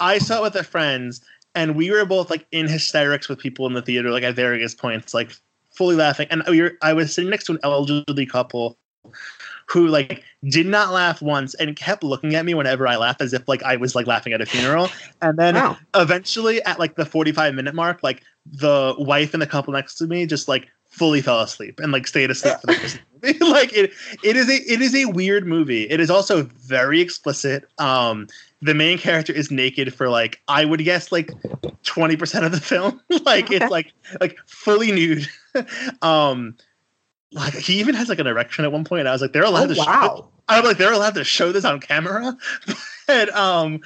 [0.00, 1.22] i saw it with a friends
[1.54, 4.74] and we were both like in hysterics with people in the theater, like at various
[4.74, 5.32] points, like
[5.78, 6.26] fully laughing.
[6.30, 6.42] And
[6.82, 8.76] I was sitting next to an elderly couple
[9.68, 13.32] who like did not laugh once and kept looking at me whenever I laughed as
[13.32, 14.88] if like I was like laughing at a funeral.
[15.22, 15.76] And then wow.
[15.94, 20.06] eventually at like the 45 minute mark, like the wife and the couple next to
[20.06, 23.26] me just like fully fell asleep and like stayed asleep for the rest of the
[23.28, 23.38] movie.
[23.52, 23.92] like it
[24.24, 25.88] it is a it is a weird movie.
[25.88, 27.64] It is also very explicit.
[27.78, 28.26] Um
[28.60, 31.30] the main character is naked for like I would guess like
[31.84, 33.00] 20% of the film.
[33.24, 33.56] like okay.
[33.56, 35.28] it's like like fully nude.
[36.02, 36.56] um
[37.32, 39.06] like he even has like an erection at one point.
[39.06, 40.16] I was like, they're allowed oh, to wow.
[40.16, 42.36] show I'm like, they're allowed to show this on camera.
[43.06, 43.80] but um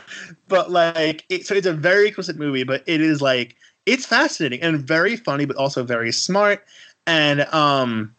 [0.48, 4.60] but like it, so it's a very explicit movie, but it is like it's fascinating
[4.62, 6.64] and very funny, but also very smart.
[7.06, 8.14] And um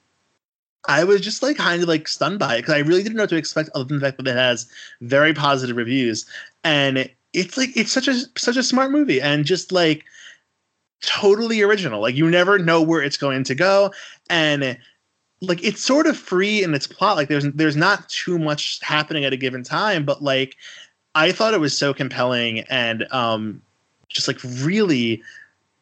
[0.88, 3.24] I was just like kind of like stunned by it because I really didn't know
[3.24, 6.26] what to expect other than the fact that it has very positive reviews.
[6.66, 10.04] And it's like it's such a such a smart movie and just like
[11.04, 12.02] totally original.
[12.02, 13.94] Like you never know where it's going to go.
[14.30, 14.78] And
[15.42, 17.18] like it's sort of free in its plot.
[17.18, 20.56] Like there's there's not too much happening at a given time, but like
[21.16, 23.62] I thought it was so compelling and um
[24.08, 25.22] just like really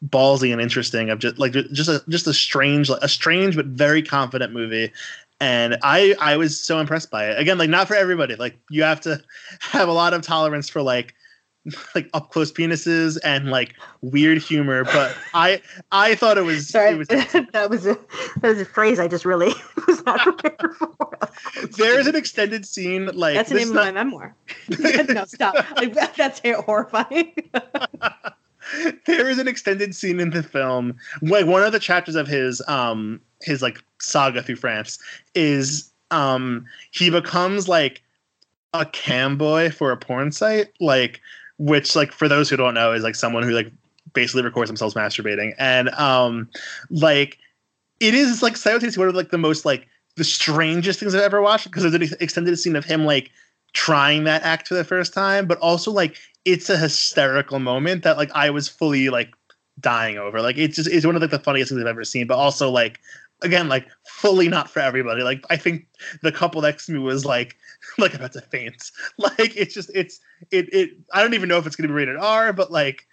[0.08, 3.66] ballsy and interesting of just like just a just a strange like a strange but
[3.66, 4.90] very confident movie
[5.38, 8.82] and i i was so impressed by it again like not for everybody like you
[8.82, 9.22] have to
[9.60, 11.14] have a lot of tolerance for like
[11.94, 15.60] like up close penises and like weird humor but i
[15.92, 17.08] i thought it was Sorry, it was
[17.52, 17.96] that was a
[18.40, 19.52] that was a phrase i just really
[19.86, 21.12] was not prepared for.
[21.76, 23.88] There's an extended scene like that's the name not...
[23.88, 24.34] of my memoir.
[25.08, 25.54] No stop.
[25.76, 27.32] Like, that's horrifying.
[29.06, 32.62] There is an extended scene in the film like one of the chapters of his
[32.68, 34.98] um his like saga through france
[35.34, 38.02] is um he becomes like
[38.72, 41.20] a cam boy for a porn site like
[41.62, 43.70] which like for those who don't know is like someone who like
[44.12, 46.48] basically records themselves masturbating and um
[46.90, 47.38] like
[48.00, 49.86] it is like simultaneously one of like the most like
[50.16, 53.30] the strangest things I've ever watched because there's an extended scene of him like
[53.72, 58.16] trying that act for the first time, but also like it's a hysterical moment that
[58.16, 59.32] like I was fully like
[59.80, 60.42] dying over.
[60.42, 62.70] Like it's just it's one of like the funniest things I've ever seen, but also
[62.70, 63.00] like
[63.42, 65.22] again like fully not for everybody.
[65.22, 65.86] Like I think
[66.22, 67.56] the couple next to me was like
[67.98, 68.90] like about to faint.
[69.18, 70.20] Like it's just it's
[70.50, 73.06] it it I don't even know if it's gonna be rated R, but like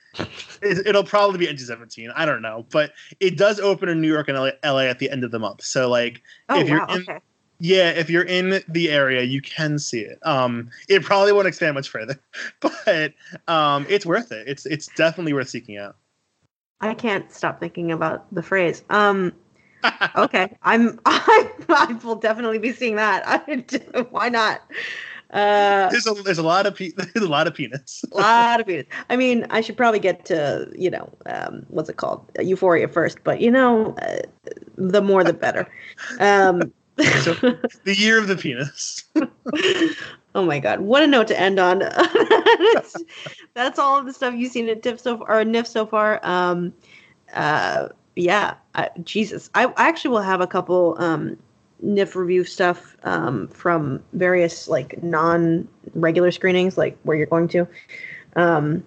[0.61, 2.11] it, will probably be NC-17.
[2.15, 5.09] I don't know, but it does open in New York and LA, LA at the
[5.09, 5.63] end of the month.
[5.63, 7.19] So like oh, if you're in, okay.
[7.61, 10.17] Yeah, if you're in the area, you can see it.
[10.23, 12.17] Um, it probably won't expand much further,
[12.61, 13.13] but
[13.47, 14.47] um, it's worth it.
[14.47, 15.97] It's it's definitely worth seeking out.
[16.81, 18.83] I can't stop thinking about the phrase.
[18.89, 19.33] Um,
[20.15, 23.23] okay, I'm I, I will definitely be seeing that.
[23.25, 24.61] I, why not?
[25.31, 28.03] Uh, there's a there's a lot of pe- there's a lot of penis.
[28.11, 28.87] a lot of penis.
[29.09, 33.19] I mean, I should probably get to you know um, what's it called Euphoria first,
[33.23, 34.19] but you know, uh,
[34.75, 35.69] the more the better.
[36.19, 36.73] Um,
[37.21, 37.33] so,
[37.83, 39.05] the year of the penis.
[40.35, 41.79] oh my god, what a note to end on.
[41.79, 42.95] that's,
[43.53, 46.19] that's all of the stuff you've seen at TIFF so far, or NYFF so far.
[46.23, 46.73] Um,
[47.33, 47.89] uh,
[48.19, 51.37] yeah, I, Jesus, I, I, actually will have a couple um,
[51.83, 57.67] NYFF review stuff um, from various like non-regular screenings, like where you're going to
[58.35, 58.83] um,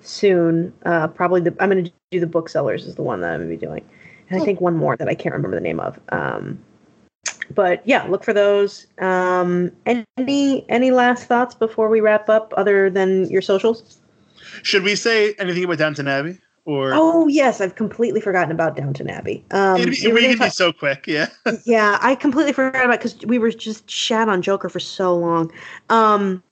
[0.00, 0.72] soon.
[0.84, 3.50] Uh, probably the I'm going to do the booksellers is the one that I'm going
[3.50, 3.84] to be doing,
[4.30, 5.98] and I think one more that I can't remember the name of.
[6.10, 6.62] Um,
[7.50, 8.86] but yeah, look for those.
[8.98, 13.98] Um, any any last thoughts before we wrap up, other than your socials?
[14.62, 16.38] Should we say anything about Downton Abbey?
[16.68, 19.42] Or oh yes, I've completely forgotten about Downton Abbey.
[19.52, 21.28] Um, it, it, it can be so quick, yeah.
[21.64, 25.50] yeah, I completely forgot about because we were just chat on Joker for so long.
[25.88, 26.42] Um,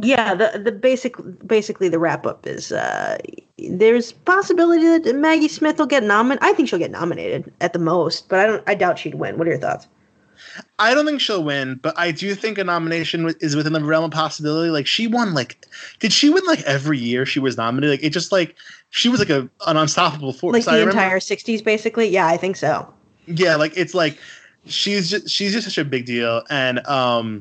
[0.00, 3.18] Yeah, the the basic basically the wrap up is uh,
[3.58, 6.48] there's possibility that Maggie Smith will get nominated.
[6.48, 8.62] I think she'll get nominated at the most, but I don't.
[8.68, 9.38] I doubt she'd win.
[9.38, 9.88] What are your thoughts?
[10.78, 14.04] I don't think she'll win, but I do think a nomination is within the realm
[14.04, 14.70] of possibility.
[14.70, 15.64] Like she won, like
[16.00, 17.98] did she win like every year she was nominated?
[17.98, 18.56] Like it just like
[18.94, 20.52] she was like a an unstoppable force.
[20.52, 22.08] Like the entire '60s, basically.
[22.08, 22.88] Yeah, I think so.
[23.26, 24.16] Yeah, like it's like
[24.66, 27.40] she's just she's just such a big deal, and um,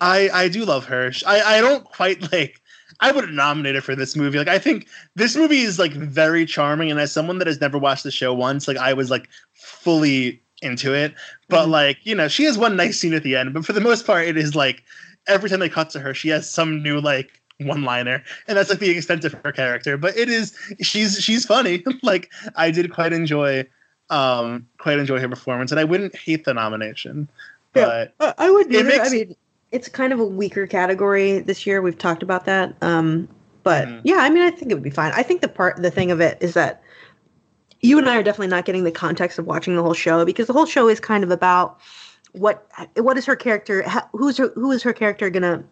[0.00, 1.12] I I do love her.
[1.24, 2.60] I I don't quite like.
[2.98, 4.36] I would nominate her for this movie.
[4.36, 7.78] Like I think this movie is like very charming, and as someone that has never
[7.78, 11.14] watched the show once, like I was like fully into it.
[11.48, 11.70] But mm-hmm.
[11.70, 14.06] like you know, she has one nice scene at the end, but for the most
[14.06, 14.82] part, it is like
[15.28, 18.70] every time they cut to her, she has some new like one liner and that's
[18.70, 21.82] like the extent of her character but it is she's she's funny.
[22.02, 23.66] Like i did quite enjoy
[24.08, 27.28] um quite enjoy her performance and i wouldn't hate the nomination
[27.72, 29.36] but yeah, i would neither, makes, i mean
[29.70, 31.80] it's kind of a weaker category this year.
[31.80, 33.28] We've talked about that um
[33.62, 34.00] but mm-hmm.
[34.04, 35.12] yeah i mean i think it would be fine.
[35.14, 36.82] I think the part the thing of it is that
[37.80, 40.46] you and i are definitely not getting the context of watching the whole show because
[40.46, 41.78] the whole show is kind of about
[42.32, 45.62] what what is her character who's her who is her character gonna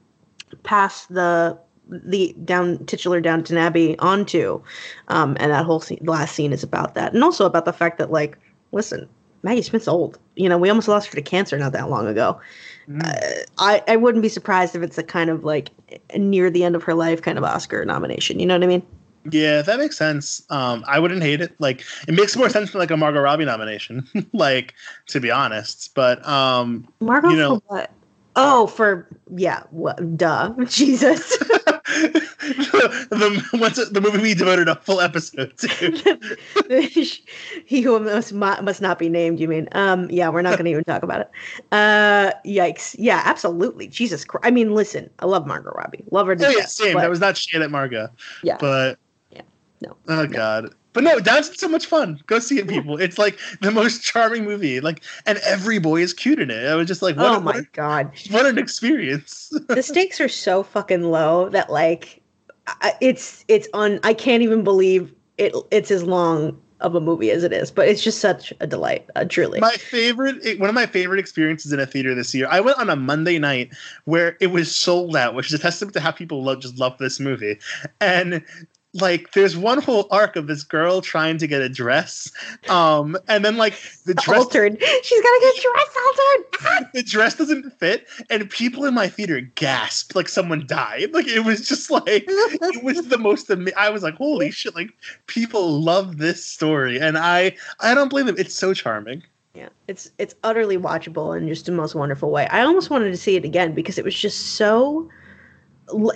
[0.62, 1.58] pass the
[1.88, 4.60] the down titular Downton Abbey onto,
[5.08, 7.98] um, and that whole scene, last scene is about that, and also about the fact
[7.98, 8.38] that like,
[8.72, 9.08] listen,
[9.42, 10.18] Maggie Smith's old.
[10.36, 12.40] You know, we almost lost her to cancer not that long ago.
[12.88, 13.04] Mm.
[13.04, 15.70] Uh, I I wouldn't be surprised if it's a kind of like
[16.16, 18.38] near the end of her life kind of Oscar nomination.
[18.38, 18.82] You know what I mean?
[19.30, 20.42] Yeah, that makes sense.
[20.50, 21.54] Um, I wouldn't hate it.
[21.58, 24.06] Like, it makes more sense than like a Margot Robbie nomination.
[24.32, 24.74] like,
[25.08, 27.90] to be honest, but um, Margot you know, for what?
[28.36, 31.36] Oh, for yeah, what, duh, Jesus.
[31.98, 36.38] the, what's the movie we devoted a full episode to.
[37.66, 39.40] he who must must not be named.
[39.40, 39.68] You mean?
[39.72, 41.30] Um, yeah, we're not going to even talk about it.
[41.72, 42.94] Uh, yikes!
[42.98, 43.88] Yeah, absolutely.
[43.88, 44.46] Jesus Christ!
[44.46, 46.04] I mean, listen, I love Margot Robbie.
[46.10, 46.36] Love her.
[46.38, 46.94] Oh, yeah, same.
[46.94, 48.08] But, that was not shade at Margot.
[48.42, 48.98] Yeah, but
[49.30, 49.42] yeah,
[49.80, 49.96] no.
[50.08, 50.26] Oh no.
[50.26, 50.74] God.
[50.98, 52.20] But no, Downton's so much fun.
[52.26, 53.00] Go see it, people.
[53.00, 54.80] It's like the most charming movie.
[54.80, 56.66] Like, and every boy is cute in it.
[56.66, 59.52] I was just like, what oh a, my what god, what an experience!
[59.68, 62.20] the stakes are so fucking low that like
[63.00, 64.00] it's it's on.
[64.02, 65.54] I can't even believe it.
[65.70, 69.08] It's as long of a movie as it is, but it's just such a delight.
[69.14, 70.58] Uh, truly, my favorite.
[70.58, 72.48] One of my favorite experiences in a theater this year.
[72.50, 73.72] I went on a Monday night
[74.06, 76.98] where it was sold out, which is a testament to how people love just love
[76.98, 77.60] this movie.
[78.00, 78.42] And
[79.00, 82.30] like there's one whole arc of this girl trying to get a dress
[82.68, 83.74] um and then like
[84.06, 84.76] the dress altered.
[85.02, 86.88] She's gonna get dress altered.
[86.94, 91.12] The dress doesn't fit and people in my theater gasped like someone died.
[91.12, 94.90] Like it was just like it was the most i was like holy shit like
[95.26, 97.00] people love this story.
[97.00, 98.36] And i i don't blame them.
[98.38, 99.22] It's so charming.
[99.54, 102.46] Yeah it's it's utterly watchable in just the most wonderful way.
[102.48, 105.08] I almost wanted to see it again because it was just so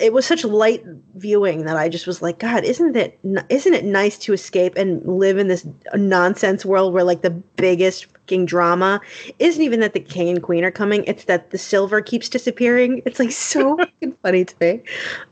[0.01, 0.85] it was such light
[1.17, 3.19] viewing that I just was like, God, isn't it
[3.49, 8.07] isn't it nice to escape and live in this nonsense world where like the biggest
[8.07, 9.01] fucking drama
[9.39, 13.03] isn't even that the king and queen are coming; it's that the silver keeps disappearing.
[13.07, 13.79] It's like so
[14.23, 14.83] funny to me.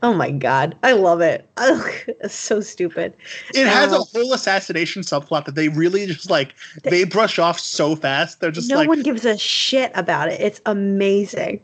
[0.01, 1.47] Oh my God, I love it.
[1.57, 3.13] Ugh, it's so stupid.
[3.53, 7.59] It has a um, whole assassination subplot that they really just like they brush off
[7.59, 8.39] so fast.
[8.39, 10.41] They're just no like, one gives a shit about it.
[10.41, 11.61] It's amazing.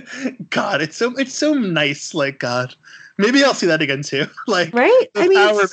[0.50, 2.14] God, it's so it's so nice.
[2.14, 2.74] Like God,
[3.18, 4.26] maybe I'll see that again too.
[4.46, 5.06] like right?
[5.16, 5.72] I mean, it's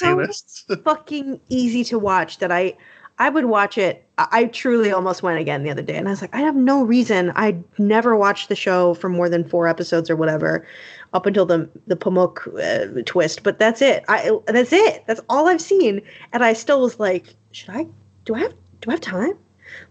[0.65, 2.75] so fucking easy to watch that I
[3.17, 4.05] I would watch it.
[4.17, 6.83] I truly almost went again the other day, and I was like, I have no
[6.83, 7.31] reason.
[7.35, 10.65] I never watched the show for more than four episodes or whatever,
[11.13, 13.43] up until the the Pamuk uh, twist.
[13.43, 14.03] But that's it.
[14.07, 15.03] I that's it.
[15.05, 16.01] That's all I've seen,
[16.33, 17.87] and I still was like, should I?
[18.25, 18.53] Do I have?
[18.81, 19.33] Do I have time?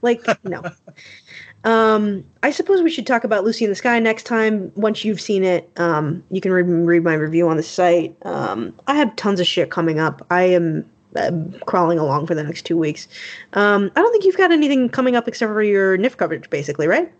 [0.02, 0.62] Like no.
[1.64, 4.72] Um, I suppose we should talk about Lucy in the Sky next time.
[4.76, 8.16] Once you've seen it, um, you can read, read my review on the site.
[8.22, 10.24] Um, I have tons of shit coming up.
[10.30, 11.32] I am uh,
[11.66, 13.08] crawling along for the next two weeks.
[13.54, 16.86] Um, I don't think you've got anything coming up except for your NYFF coverage, basically,
[16.86, 17.12] right?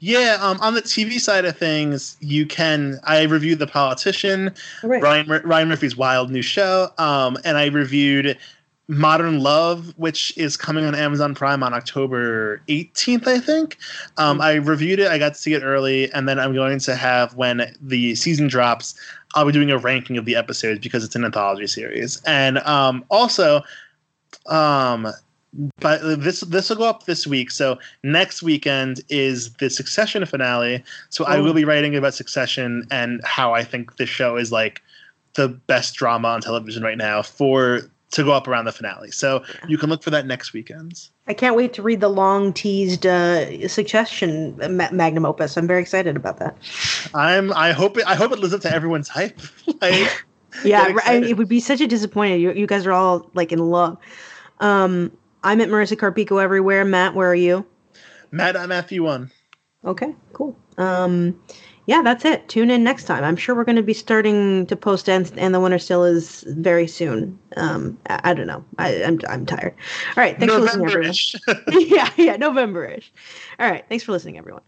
[0.00, 2.98] Yeah, um, on the TV side of things, you can.
[3.04, 5.02] I reviewed The Politician, right.
[5.02, 8.36] Ryan Ryan Murphy's wild new show, um, and I reviewed
[8.88, 13.76] Modern Love, which is coming on Amazon Prime on October 18th, I think.
[14.16, 14.42] Um, mm-hmm.
[14.42, 17.34] I reviewed it, I got to see it early, and then I'm going to have,
[17.34, 18.98] when the season drops,
[19.34, 22.22] I'll be doing a ranking of the episodes because it's an anthology series.
[22.24, 23.62] And um, also,
[24.46, 25.12] um,
[25.80, 27.50] but this this will go up this week.
[27.50, 30.82] So next weekend is the Succession finale.
[31.10, 31.28] So oh.
[31.28, 34.82] I will be writing about Succession and how I think this show is like
[35.34, 39.10] the best drama on television right now for to go up around the finale.
[39.10, 39.66] So Yeah.
[39.68, 41.08] you can look for that next weekend.
[41.26, 45.56] I can't wait to read the long teased uh, Succession ma- magnum opus.
[45.56, 46.56] I'm very excited about that.
[47.14, 49.38] I'm I hope it I hope it lives up to everyone's hype.
[49.82, 50.24] like
[50.64, 52.40] Yeah, right, I- it would be such a disappointment.
[52.40, 53.98] You, you guys are all like in love.
[54.60, 55.12] Um,
[55.44, 56.84] I'm at Marissa Carpico everywhere.
[56.84, 57.66] Matt, where are you?
[58.30, 59.30] Matt I'm at Matthew one.
[59.84, 60.56] Okay, cool.
[60.78, 61.38] Um,
[61.88, 62.46] yeah, that's it.
[62.50, 63.24] Tune in next time.
[63.24, 66.44] I'm sure we're going to be starting to post and, and the winter still is
[66.48, 67.38] very soon.
[67.56, 68.62] Um, I, I don't know.
[68.78, 69.74] I, I'm I'm tired.
[70.14, 71.14] All right, thanks for listening, everyone.
[71.70, 73.10] Yeah, yeah, November-ish.
[73.58, 74.67] All right, thanks for listening, everyone.